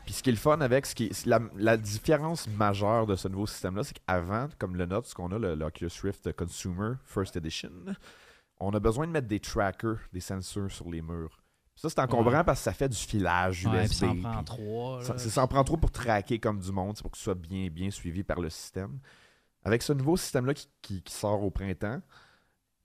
Puis 0.05 0.13
ce 0.13 0.23
qui 0.23 0.29
est 0.29 0.33
le 0.33 0.37
fun 0.37 0.61
avec, 0.61 0.85
ce 0.85 0.93
qui 0.95 1.05
est- 1.05 1.25
la, 1.25 1.39
la 1.55 1.77
différence 1.77 2.47
majeure 2.47 3.07
de 3.07 3.15
ce 3.15 3.27
nouveau 3.27 3.47
système-là, 3.47 3.83
c'est 3.83 3.97
qu'avant, 3.99 4.47
comme 4.59 4.75
le 4.75 4.85
note, 4.85 5.05
ce 5.07 5.15
qu'on 5.15 5.31
a, 5.31 5.39
le, 5.39 5.55
le 5.55 5.65
Oculus 5.65 5.89
Rift 6.03 6.31
Consumer 6.33 6.93
First 7.05 7.35
Edition, 7.37 7.71
on 8.59 8.71
a 8.73 8.79
besoin 8.79 9.07
de 9.07 9.11
mettre 9.11 9.27
des 9.27 9.39
trackers, 9.39 9.97
des 10.13 10.19
sensors 10.19 10.69
sur 10.71 10.89
les 10.89 11.01
murs. 11.01 11.41
Puis 11.73 11.81
ça, 11.81 11.89
c'est 11.89 11.99
encombrant 11.99 12.43
parce 12.45 12.59
que 12.59 12.63
ça 12.65 12.73
fait 12.73 12.87
du 12.87 12.95
filage 12.97 13.65
Ouais, 13.65 13.83
USB. 13.83 14.05
puis 14.11 14.21
ça 14.21 14.29
en 14.29 14.31
prend 14.33 14.43
trois. 14.43 15.01
ça, 15.17 15.43
en 15.43 15.47
prend 15.47 15.63
trop 15.63 15.77
pour 15.77 15.91
traquer 15.91 16.39
comme 16.39 16.59
du 16.59 16.71
monde, 16.71 16.95
c'est 16.95 17.01
pour 17.01 17.11
que 17.11 17.17
tu 17.17 17.23
sois 17.23 17.35
bien, 17.35 17.67
bien 17.69 17.89
suivi 17.91 18.23
par 18.23 18.39
le 18.39 18.49
système. 18.49 18.99
Avec 19.63 19.81
ce 19.81 19.91
nouveau 19.91 20.15
système-là 20.15 20.53
qui, 20.53 20.67
qui- 20.81 21.01
qui 21.01 21.13
sort 21.13 21.43
au 21.43 21.49
printemps, 21.51 21.99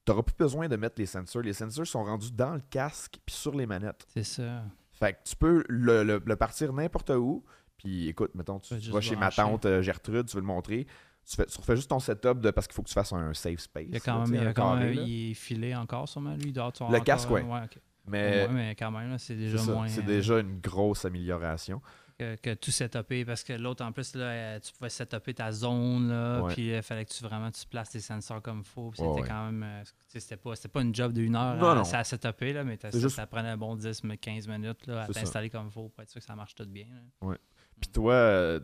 tu 0.06 0.10
n'auras 0.10 0.22
plus 0.22 0.34
besoin 0.36 0.66
de 0.66 0.74
mettre 0.76 0.94
les 0.98 1.06
sensors. 1.06 1.42
Les 1.42 1.52
sensors 1.52 1.86
sont 1.86 2.02
rendus 2.02 2.32
dans 2.32 2.54
le 2.54 2.62
casque 2.70 3.18
puis 3.24 3.34
sur 3.36 3.54
les 3.54 3.66
manettes. 3.66 4.06
C'est 4.08 4.24
ça. 4.24 4.64
Fait 5.00 5.14
que 5.14 5.18
tu 5.24 5.34
peux 5.36 5.64
le, 5.68 6.04
le- 6.04 6.22
le 6.24 6.36
partir 6.36 6.72
n'importe 6.72 7.10
où. 7.10 7.44
Puis 7.78 8.08
écoute, 8.08 8.30
mettons, 8.34 8.60
tu, 8.60 8.78
Tu 8.78 8.90
vas 8.90 9.00
chez 9.00 9.16
ma 9.16 9.30
tante 9.30 9.64
euh, 9.66 9.80
Gertrude, 9.82 10.26
tu 10.26 10.36
veux 10.36 10.42
le 10.42 10.46
montrer. 10.46 10.86
Tu, 11.28 11.36
fais, 11.36 11.46
tu 11.46 11.58
refais 11.58 11.76
juste 11.76 11.88
ton 11.90 11.98
setup 12.00 12.40
de, 12.40 12.50
parce 12.50 12.66
qu'il 12.66 12.74
faut 12.74 12.82
que 12.82 12.88
tu 12.88 12.94
fasses 12.94 13.12
un 13.12 13.32
safe 13.34 13.60
space. 13.60 13.84
Il 13.88 13.94
y 13.94 13.96
a 13.96 14.00
quand 14.00 14.18
là, 14.18 14.26
même, 14.26 14.34
il, 14.34 14.44
y 14.44 14.46
a 14.46 14.52
quand 14.52 14.74
carré, 14.74 14.94
même 14.96 15.04
il 15.06 15.30
est 15.30 15.34
filé 15.34 15.74
encore, 15.74 16.08
sûrement, 16.08 16.34
lui. 16.34 16.48
Il 16.48 16.52
doit 16.52 16.64
avoir 16.66 16.90
Le 16.90 16.96
encore- 16.96 17.04
casque, 17.04 17.30
ouais. 17.30 17.42
ouais, 17.42 17.60
ok. 17.64 17.78
Mais 18.06 18.46
Ouais, 18.46 18.48
mais 18.52 18.74
quand 18.74 18.90
même, 18.90 19.16
c'est 19.18 19.36
déjà 19.36 19.62
moins. 19.62 19.86
c'est 19.88 20.00
euh, 20.02 20.06
déjà 20.06 20.38
une 20.40 20.58
grosse 20.60 21.04
amélioration. 21.04 21.80
Que, 22.20 22.36
que 22.36 22.54
tout 22.54 22.70
setupé 22.70 23.24
parce 23.24 23.42
que 23.42 23.52
l'autre 23.54 23.84
en 23.84 23.92
plus 23.92 24.14
là, 24.14 24.24
euh, 24.24 24.60
tu 24.60 24.72
pouvais 24.72 24.90
setuper 24.90 25.32
ta 25.34 25.50
zone 25.52 26.08
là, 26.08 26.42
Ouais. 26.42 26.52
puis 26.54 26.70
il 26.74 26.82
fallait 26.82 27.04
que 27.04 27.10
tu 27.12 27.22
vraiment 27.24 27.50
tu 27.50 27.66
places 27.66 27.90
tes 27.90 28.00
sensors 28.00 28.42
comme 28.42 28.58
il 28.58 28.64
faut 28.64 28.88
Ouais, 28.88 28.92
c'était 28.96 29.08
ouais. 29.08 29.28
quand 29.28 29.46
même 29.46 29.62
euh, 29.62 29.82
tu 30.10 30.20
c'était 30.20 30.36
pas 30.36 30.54
c'était 30.56 30.68
pas 30.68 30.82
une 30.82 30.94
job 30.94 31.12
d'une 31.12 31.34
heure 31.36 31.56
Non, 31.56 31.70
à, 31.70 31.74
non. 31.76 31.82
à 31.82 32.04
setuper 32.04 32.52
là 32.52 32.64
mais 32.64 32.76
ça, 32.80 32.90
juste- 32.90 33.16
ça 33.16 33.26
prenait 33.26 33.48
un 33.48 33.56
bon 33.56 33.74
10 33.76 34.04
mais 34.04 34.16
15 34.18 34.46
minutes 34.48 34.86
là, 34.86 35.02
à 35.04 35.08
t'installer 35.08 35.50
comme 35.50 35.66
il 35.66 35.72
faut 35.72 35.88
pour 35.88 36.02
être 36.02 36.10
sûr 36.10 36.20
que 36.20 36.26
ça 36.26 36.34
marche 36.36 36.54
tout 36.54 36.66
bien 36.66 36.86
là. 37.22 37.36
Puis 37.80 37.90
toi, 37.90 38.12
euh, 38.12 38.60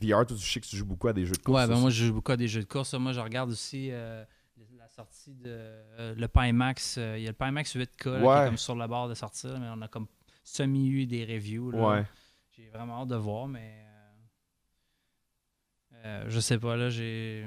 VR, 0.00 0.24
toi, 0.26 0.36
je 0.38 0.52
sais 0.52 0.60
que 0.60 0.66
tu 0.66 0.76
joues 0.76 0.84
beaucoup 0.86 1.08
à 1.08 1.12
des 1.12 1.24
jeux 1.26 1.32
de 1.32 1.38
course. 1.38 1.60
ouais 1.60 1.66
ben 1.68 1.78
moi 1.80 1.90
je 1.90 2.04
joue 2.06 2.14
beaucoup 2.14 2.32
à 2.32 2.36
des 2.36 2.48
jeux 2.48 2.60
de 2.60 2.66
course 2.66 2.94
moi 2.94 3.12
je 3.12 3.20
regarde 3.20 3.50
aussi 3.50 3.88
euh, 3.90 4.24
la 4.78 4.88
sortie 4.88 5.34
de 5.34 5.50
euh, 5.50 6.14
le 6.16 6.28
Pimax 6.28 6.96
euh, 6.98 7.18
il 7.18 7.24
y 7.24 7.26
a 7.26 7.30
le 7.30 7.36
Pimax 7.36 7.74
8K 7.76 7.80
là, 7.80 7.86
qui 8.20 8.42
est 8.44 8.46
comme 8.48 8.56
sur 8.58 8.74
le 8.76 8.86
bord 8.86 9.08
de 9.08 9.14
sortir 9.14 9.58
mais 9.58 9.66
on 9.74 9.80
a 9.82 9.88
comme 9.88 10.06
semi 10.44 10.88
eu 10.88 11.06
des 11.06 11.24
reviews 11.24 11.70
là. 11.70 11.88
Ouais. 11.88 12.04
J'ai 12.52 12.68
vraiment 12.68 13.02
hâte 13.02 13.08
de 13.08 13.16
voir, 13.16 13.48
mais. 13.48 13.84
euh, 15.92 15.96
euh, 16.04 16.24
je 16.28 16.40
sais 16.40 16.58
pas, 16.58 16.76
là, 16.76 16.90
j'ai. 16.90 17.44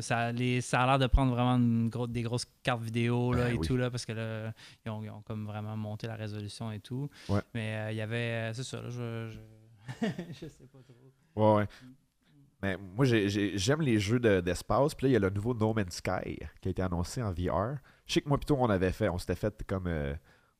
Ça, 0.00 0.32
les, 0.32 0.62
ça 0.62 0.82
a 0.82 0.86
l'air 0.86 0.98
de 0.98 1.06
prendre 1.06 1.32
vraiment 1.32 1.54
une 1.56 1.88
gros- 1.90 2.08
des 2.08 2.22
grosses 2.22 2.46
cartes 2.64 2.82
vidéo 2.82 3.32
là, 3.32 3.44
Ben 3.44 3.54
et 3.54 3.58
oui. 3.58 3.66
tout, 3.66 3.76
là, 3.76 3.88
parce 3.88 4.04
que 4.04 4.12
là, 4.12 4.52
ils 4.84 4.90
ont, 4.90 5.04
ils 5.04 5.10
ont 5.10 5.22
comme 5.22 5.46
vraiment 5.46 5.76
monté 5.76 6.08
la 6.08 6.16
résolution 6.16 6.72
et 6.72 6.80
tout. 6.80 7.08
Ouais. 7.28 7.40
Mais 7.54 7.76
euh, 7.76 7.92
il 7.92 7.96
y 7.96 8.00
avait. 8.00 8.52
C'est 8.54 8.64
ça, 8.64 8.80
là, 8.82 8.88
je. 8.90 9.30
Je, 9.30 10.06
je 10.32 10.48
sais 10.48 10.66
pas 10.66 10.78
trop. 10.82 10.96
Ouais, 11.36 11.56
ouais. 11.62 11.68
Mais 12.62 12.76
moi, 12.76 13.04
j'ai- 13.04 13.28
j'ai- 13.28 13.56
j'aime 13.58 13.82
les 13.82 14.00
jeux 14.00 14.18
de- 14.18 14.40
d'espace. 14.40 14.94
Puis 14.94 15.04
là, 15.04 15.10
il 15.10 15.12
y 15.12 15.16
a 15.16 15.20
le 15.20 15.30
nouveau 15.30 15.54
No 15.54 15.72
Man's 15.72 15.96
Sky 15.96 16.38
qui 16.60 16.68
a 16.68 16.70
été 16.70 16.82
annoncé 16.82 17.22
en 17.22 17.30
VR. 17.30 17.76
Je 18.06 18.14
sais 18.14 18.20
que 18.22 18.28
moi, 18.28 18.38
plutôt, 18.38 18.56
on 18.58 18.68
avait 18.70 18.92
fait, 18.92 19.08
on 19.08 19.18
s'était 19.18 19.36
fait 19.36 19.62
comme. 19.68 19.86
euh, 19.86 20.14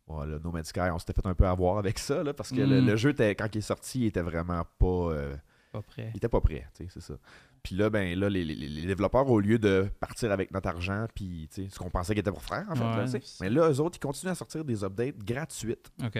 ouais, 0.08 0.26
le 0.26 0.38
No 0.38 0.50
Man's 0.52 0.68
Sky, 0.68 0.80
on 0.92 0.98
s'était 0.98 1.12
fait 1.14 1.26
un 1.26 1.34
peu 1.34 1.46
avoir 1.46 1.78
avec 1.78 1.98
ça, 1.98 2.22
là, 2.22 2.32
parce 2.34 2.50
que 2.50 2.60
le, 2.60 2.80
Mm. 2.80 2.86
le 2.86 2.96
jeu, 2.96 3.12
quand 3.12 3.48
il 3.54 3.58
est 3.58 3.60
sorti, 3.60 4.00
il 4.00 4.06
était 4.06 4.22
vraiment 4.22 4.62
pas. 4.78 4.86
euh, 4.86 5.36
Pas 5.72 5.82
prêt. 5.82 6.10
il 6.14 6.16
était 6.18 6.28
pas 6.28 6.40
prêt, 6.40 6.66
tu 6.76 6.84
sais, 6.84 6.90
c'est 6.92 7.00
ça. 7.02 7.14
Puis 7.62 7.74
là, 7.74 7.90
ben 7.90 8.16
là, 8.18 8.28
les, 8.28 8.44
les- 8.44 8.54
les 8.54 8.86
développeurs, 8.86 9.28
au 9.28 9.40
lieu 9.40 9.58
de 9.58 9.88
partir 9.98 10.30
avec 10.30 10.52
notre 10.52 10.68
argent, 10.68 11.06
puis 11.14 11.48
tu 11.52 11.64
sais, 11.64 11.68
ce 11.70 11.78
qu'on 11.78 11.90
pensait 11.90 12.12
qu'ils 12.14 12.20
étaient 12.20 12.30
pour 12.30 12.44
faire, 12.44 12.64
en 12.70 12.74
fait, 12.76 12.80
là, 12.84 13.20
mais 13.40 13.50
là, 13.50 13.68
eux 13.70 13.80
autres, 13.80 13.96
ils 13.96 14.00
continuent 14.06 14.30
à 14.30 14.36
sortir 14.36 14.64
des 14.64 14.84
updates 14.84 15.18
gratuites. 15.18 15.90
OK. 16.04 16.18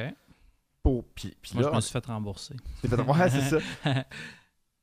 Pour, 0.83 1.05
puis, 1.15 1.37
puis 1.41 1.53
Moi, 1.55 1.63
là, 1.65 1.71
je 1.71 1.77
me 1.77 1.81
suis 1.81 1.93
fait 1.93 2.07
rembourser. 2.07 2.55
fait- 2.81 2.89
ouais, 3.01 3.31
c'est 3.31 3.59
ça. 3.59 3.59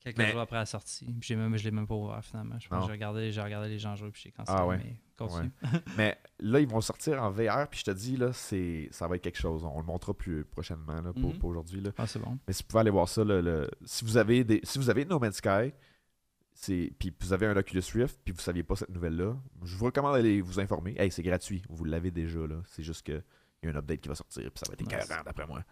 Quelques 0.03 0.17
Mais- 0.17 0.31
jours 0.31 0.41
après 0.41 0.57
la 0.57 0.65
sortie. 0.65 1.05
Puis 1.05 1.21
j'ai 1.29 1.35
même, 1.37 1.55
je 1.55 1.63
l'ai 1.63 1.71
même 1.71 1.87
pas 1.87 1.95
ouvert 1.95 2.23
finalement. 2.25 2.59
Je 2.59 2.67
pense 2.67 2.81
que 2.81 2.87
j'ai 2.87 2.91
regardé, 2.91 3.31
j'ai 3.31 3.41
regardé 3.41 3.69
les 3.69 3.79
gens 3.79 3.95
jouer 3.95 4.11
puis 4.11 4.21
j'ai 4.25 4.31
cancellé. 4.31 4.57
Ah 4.59 4.67
ouais. 4.67 4.77
Mais 4.83 4.97
continue. 5.17 5.49
Mais 5.97 6.17
là, 6.39 6.59
ils 6.59 6.67
vont 6.67 6.81
sortir 6.81 7.23
en 7.23 7.31
VR, 7.31 7.67
puis 7.69 7.79
je 7.79 7.85
te 7.85 7.91
dis, 7.91 8.17
là, 8.17 8.33
c'est, 8.33 8.89
ça 8.91 9.07
va 9.07 9.15
être 9.15 9.21
quelque 9.23 9.39
chose. 9.39 9.63
On 9.63 9.79
le 9.79 9.85
montrera 9.85 10.13
plus 10.13 10.43
prochainement, 10.43 11.01
là, 11.01 11.13
pour, 11.13 11.31
Mhm. 11.31 11.37
pour 11.39 11.49
aujourd'hui. 11.51 11.79
Là. 11.79 11.91
Ah, 11.97 12.05
c'est 12.05 12.19
bon. 12.19 12.37
Mais 12.47 12.53
si 12.53 12.63
vous 12.63 12.67
pouvez 12.67 12.81
aller 12.81 12.89
voir 12.89 13.07
ça, 13.07 13.23
le- 13.23 13.39
le- 13.39 13.71
si, 13.85 14.03
vous 14.03 14.17
avez 14.17 14.43
des, 14.43 14.59
si 14.63 14.77
vous 14.77 14.89
avez 14.89 15.05
No 15.05 15.19
Man's 15.19 15.35
Sky, 15.37 15.71
c'est, 16.53 16.91
puis 16.99 17.13
vous 17.19 17.31
avez 17.33 17.47
un 17.47 17.55
Oculus 17.55 17.81
Rift, 17.93 18.19
puis 18.23 18.33
vous 18.33 18.37
ne 18.39 18.43
saviez 18.43 18.63
pas 18.63 18.75
cette 18.75 18.89
nouvelle-là, 18.89 19.35
je 19.63 19.75
vous 19.75 19.85
recommande 19.85 20.15
d'aller 20.15 20.41
vous 20.41 20.59
informer. 20.59 20.95
Hey, 20.97 21.11
c'est 21.11 21.23
gratuit, 21.23 21.63
vous 21.69 21.85
l'avez 21.85 22.11
déjà. 22.11 22.39
là. 22.45 22.57
C'est 22.67 22.83
juste 22.83 23.03
qu'il 23.05 23.23
y 23.63 23.67
a 23.67 23.69
un 23.71 23.75
update 23.75 24.01
qui 24.01 24.09
va 24.09 24.15
sortir, 24.15 24.43
puis 24.51 24.59
ça 24.59 24.65
va 24.67 24.73
être 24.73 24.81
Nice. 24.81 25.05
écœurant, 25.05 25.23
d'après 25.23 25.47
moi. 25.47 25.63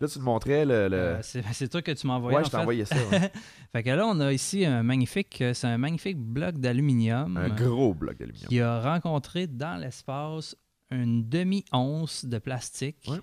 Là, 0.00 0.08
tu 0.08 0.18
le 0.18 0.24
montrais, 0.24 0.64
le... 0.64 0.88
le- 0.88 0.96
Euh, 0.96 1.22
c'est 1.22 1.42
c'est 1.52 1.68
toi 1.68 1.82
que 1.82 1.92
tu 1.92 2.06
m'as 2.06 2.14
envoyé. 2.14 2.36
ouais, 2.36 2.42
en 2.42 2.46
je 2.46 2.50
t'ai 2.50 2.56
envoyé 2.56 2.84
ça. 2.84 2.96
ouais. 3.10 3.32
Fait 3.72 3.82
que 3.82 3.90
là, 3.90 4.06
on 4.06 4.18
a 4.20 4.32
ici 4.32 4.64
un 4.64 4.82
magnifique, 4.82 5.40
euh, 5.42 5.54
c'est 5.54 5.66
un 5.66 5.78
magnifique 5.78 6.18
bloc 6.18 6.58
d'aluminium 6.58 7.36
un 7.36 7.48
gros 7.48 7.94
bloc 7.94 8.16
d'aluminium. 8.18 8.48
qui 8.48 8.60
a 8.60 8.80
rencontré 8.80 9.46
dans 9.46 9.76
l'espace 9.80 10.56
une 10.90 11.28
demi-once 11.28 12.24
de 12.24 12.38
plastique. 12.38 13.04
Ouais. 13.08 13.18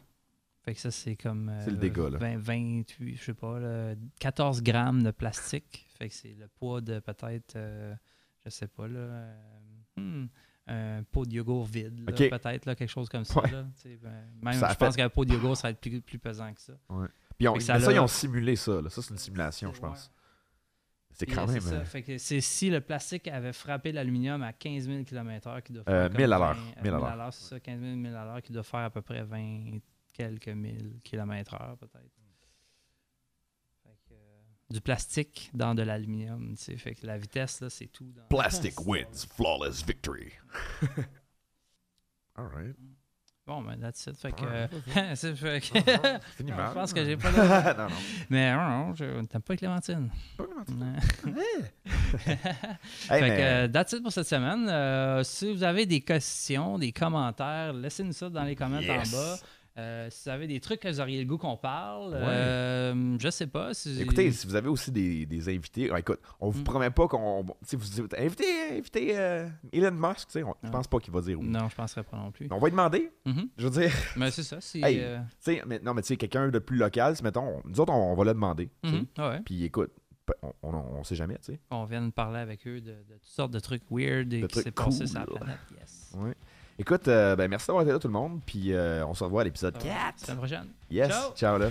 Fait 0.65 0.73
que 0.73 0.79
ça, 0.79 0.91
c'est 0.91 1.15
comme. 1.17 1.49
euh, 1.49 1.59
C'est 1.63 1.71
le 1.71 1.77
dégât, 1.77 2.09
là. 2.09 2.17
20, 2.19 2.37
28, 2.37 3.17
je 3.17 3.23
sais 3.23 3.33
pas, 3.33 3.59
là, 3.59 3.95
14 4.19 4.61
grammes 4.63 5.03
de 5.03 5.11
plastique. 5.11 5.85
Fait 5.97 6.07
que 6.09 6.13
c'est 6.15 6.35
le 6.39 6.47
poids 6.47 6.79
de 6.81 6.99
peut-être, 6.99 7.55
euh, 7.57 7.93
je 8.45 8.49
sais 8.49 8.67
pas, 8.67 8.87
là. 8.87 9.25
hmm, 9.97 10.25
un 10.67 11.03
pot 11.03 11.25
de 11.25 11.33
yogourt 11.33 11.65
vide, 11.65 11.99
là, 12.07 12.13
Ok. 12.13 12.29
peut-être, 12.29 12.65
là, 12.65 12.75
quelque 12.75 12.89
chose 12.89 13.09
comme 13.09 13.25
ça. 13.25 13.41
Ouais. 13.41 13.51
là. 13.51 13.65
Ben, 14.01 14.11
même, 14.41 14.53
Ça 14.53 14.69
je 14.71 14.75
pense 14.75 14.95
fait- 14.95 15.01
qu'un 15.01 15.09
pot 15.09 15.25
de 15.25 15.33
yogourt, 15.33 15.57
ça 15.57 15.67
va 15.67 15.71
être 15.71 15.81
plus, 15.81 15.99
plus 16.01 16.19
pesant 16.19 16.53
que 16.53 16.61
ça. 16.61 16.73
Puis 17.37 17.47
on- 17.47 17.53
que 17.53 17.57
mais 17.57 17.63
ça 17.63 17.79
ça, 17.79 17.91
ils 17.91 17.99
ont 17.99 18.07
simulé 18.07 18.55
ça. 18.55 18.81
là. 18.81 18.89
Ça, 18.89 19.01
c'est 19.01 19.11
une 19.11 19.17
simulation, 19.17 19.73
je 19.73 19.81
Ouais. 19.81 19.89
pense. 19.89 20.11
C'est 21.15 21.25
quand 21.27 21.47
euh, 21.47 21.53
même... 21.53 21.61
ça. 21.61 21.75
euh, 21.75 22.15
c'est 22.17 22.41
si 22.41 22.69
le 22.71 22.81
plastique 22.81 23.27
avait 23.27 23.53
frappé 23.53 23.91
l'aluminium 23.91 24.41
à 24.41 24.51
15 24.53 24.87
000 24.87 25.03
km/h 25.03 25.61
qui 25.61 25.73
doit 25.73 25.83
faire. 25.83 25.93
Euh, 25.93 26.07
comme 26.07 26.17
1000 26.17 26.33
à 26.33 26.39
l'heure. 26.39 26.55
20, 26.55 26.81
1000 26.81 26.93
à 26.93 26.97
1000 26.97 27.17
l'heure. 27.17 27.33
c'est 27.33 27.49
ça, 27.49 27.59
15 27.59 27.79
000, 27.81 27.95
1000 27.97 28.15
à 28.15 28.25
l'heure 28.25 28.41
qui 28.41 28.51
doit 28.51 28.63
faire 28.63 28.79
à 28.79 28.89
peu 28.89 29.01
près 29.01 29.23
20 29.23 29.79
quelques 30.13 30.47
mille 30.47 30.99
kilomètres-heure, 31.03 31.77
peut-être. 31.79 32.09
Du 34.69 34.81
plastique 34.81 35.51
dans 35.53 35.75
de 35.75 35.83
l'aluminium, 35.83 36.55
tu 36.57 36.63
sais. 36.63 36.77
Fait 36.77 36.95
que 36.95 37.05
la 37.05 37.17
vitesse, 37.17 37.61
là, 37.61 37.69
c'est 37.69 37.87
tout. 37.87 38.11
Dans 38.15 38.23
Plastic 38.29 38.85
wins, 38.87 39.27
flawless 39.35 39.83
victory. 39.85 40.31
All 42.35 42.45
right. 42.47 42.75
Bon, 43.45 43.61
ben, 43.61 43.77
that's 43.77 44.07
it. 44.07 44.15
Fait 44.15 44.31
que. 44.31 44.41
Ouais, 44.45 44.69
euh, 44.97 45.15
fait 45.35 45.59
que- 45.59 46.19
fini 46.37 46.51
Je 46.51 46.55
mal. 46.55 46.73
pense 46.73 46.93
que 46.93 47.03
j'ai 47.03 47.17
pas 47.17 47.29
non, 47.73 47.83
non. 47.89 47.95
Mais 48.29 48.53
non, 48.55 48.69
non, 48.87 48.95
je 48.95 49.21
t'aime 49.25 49.41
pas 49.41 49.57
Clémentine. 49.57 50.09
Pas 50.37 50.45
Clémentine. 50.45 50.95
Hey, 52.25 52.39
fait 53.09 53.21
mais- 53.21 53.29
que, 53.37 53.41
euh, 53.41 53.67
that's 53.67 53.91
it 53.91 54.01
pour 54.01 54.13
cette 54.13 54.27
semaine. 54.27 54.67
Euh, 54.69 55.23
si 55.23 55.53
vous 55.53 55.61
avez 55.61 55.85
des 55.85 55.99
questions, 56.01 56.79
des 56.79 56.93
commentaires, 56.93 57.73
laissez-nous 57.73 58.13
ça 58.13 58.29
dans 58.29 58.43
les 58.43 58.55
commentaires 58.55 58.99
Yes. 59.03 59.13
en 59.13 59.17
bas. 59.17 59.37
Euh, 59.75 60.07
si 60.11 60.25
vous 60.25 60.29
avez 60.29 60.45
des 60.45 60.59
trucs 60.59 60.81
que 60.81 60.87
vous 60.87 60.99
auriez 61.01 61.19
le 61.19 61.25
goût 61.27 61.39
qu'on 61.39 61.57
parle, 61.57 62.13
Ouais. 62.13 62.19
euh, 62.21 63.17
je 63.19 63.29
sais 63.31 63.47
pas. 63.47 63.73
Si... 63.73 63.99
Écoutez, 63.99 64.31
si 64.31 64.45
vous 64.45 64.53
avez 64.55 64.67
aussi 64.69 64.91
des, 64.91 65.25
des 65.25 65.49
invités, 65.49 65.89
ah, 65.91 65.97
écoute, 65.99 66.19
on 66.39 66.49
vous 66.49 66.59
Mm. 66.61 66.63
promet 66.63 66.89
pas 66.91 67.07
qu'on. 67.07 67.43
sais, 67.63 67.75
vous 67.75 67.85
dites, 67.89 68.13
invitez, 68.15 68.77
invitez 68.77 69.17
euh, 69.17 69.47
Elon 69.71 69.91
Musk, 69.91 70.27
tu 70.27 70.33
sais, 70.39 70.43
je 70.63 70.69
pense 70.69 70.87
pas 70.87 70.99
qu'il 70.99 71.11
va 71.11 71.21
dire 71.21 71.39
oui. 71.39 71.47
Non, 71.47 71.67
je 71.69 71.75
penserais 71.75 72.03
pas 72.03 72.17
non 72.17 72.31
plus. 72.31 72.47
On 72.51 72.59
va 72.59 72.67
lui 72.67 72.71
demander, 72.71 73.11
Mhm. 73.25 73.49
je 73.57 73.67
veux 73.67 73.81
dire, 73.81 73.91
Mais 74.15 74.29
c'est 74.29 74.43
ça. 74.43 74.61
Si, 74.61 74.79
Hey. 74.83 74.99
euh, 75.01 75.17
mais, 75.65 75.79
non, 75.79 75.95
mais 75.95 76.03
tu 76.03 76.09
sais, 76.09 76.17
quelqu'un 76.17 76.49
de 76.49 76.59
plus 76.59 76.77
local, 76.77 77.15
si, 77.15 77.23
mettons, 77.23 77.41
on- 77.57 77.61
nous 77.67 77.79
autres, 77.79 77.93
on, 77.93 78.11
on 78.11 78.15
va 78.15 78.23
le 78.25 78.33
demander. 78.33 78.69
mhm, 78.83 79.07
ouais. 79.17 79.39
Puis 79.43 79.63
écoute, 79.63 79.91
on, 80.43 80.53
on, 80.61 80.73
on 80.75 81.03
sait 81.03 81.15
jamais, 81.15 81.35
tu 81.39 81.53
sais. 81.53 81.59
On 81.71 81.85
vient 81.85 82.01
de 82.05 82.11
parler 82.11 82.39
avec 82.39 82.65
eux 82.67 82.79
de, 82.79 82.91
de 82.91 83.13
toutes 83.13 83.23
sortes 83.25 83.51
de 83.51 83.59
trucs 83.59 83.83
weird 83.89 84.31
et 84.33 84.41
De 84.41 84.47
qui 84.47 84.59
s'est 84.59 84.71
passé 84.71 84.99
cool, 84.99 85.07
sur 85.07 85.19
la 85.19 85.25
planète. 85.25 85.57
Yes. 85.79 86.13
Ouais. 86.15 86.35
Écoute, 86.79 87.07
euh, 87.07 87.35
ben, 87.35 87.47
merci 87.49 87.67
d'avoir 87.67 87.83
été 87.83 87.91
là, 87.93 87.99
tout 87.99 88.07
le 88.07 88.13
monde. 88.13 88.39
Puis 88.45 88.73
euh, 88.73 89.05
on 89.05 89.13
se 89.13 89.23
revoit 89.23 89.41
à 89.41 89.43
l'épisode 89.43 89.75
Ça 89.77 89.87
va. 89.87 89.93
4. 90.11 90.19
Semaine 90.19 90.37
prochaine. 90.37 90.67
Yes, 90.89 91.09
Ciao. 91.09 91.31
ciao 91.35 91.57
là. 91.57 91.69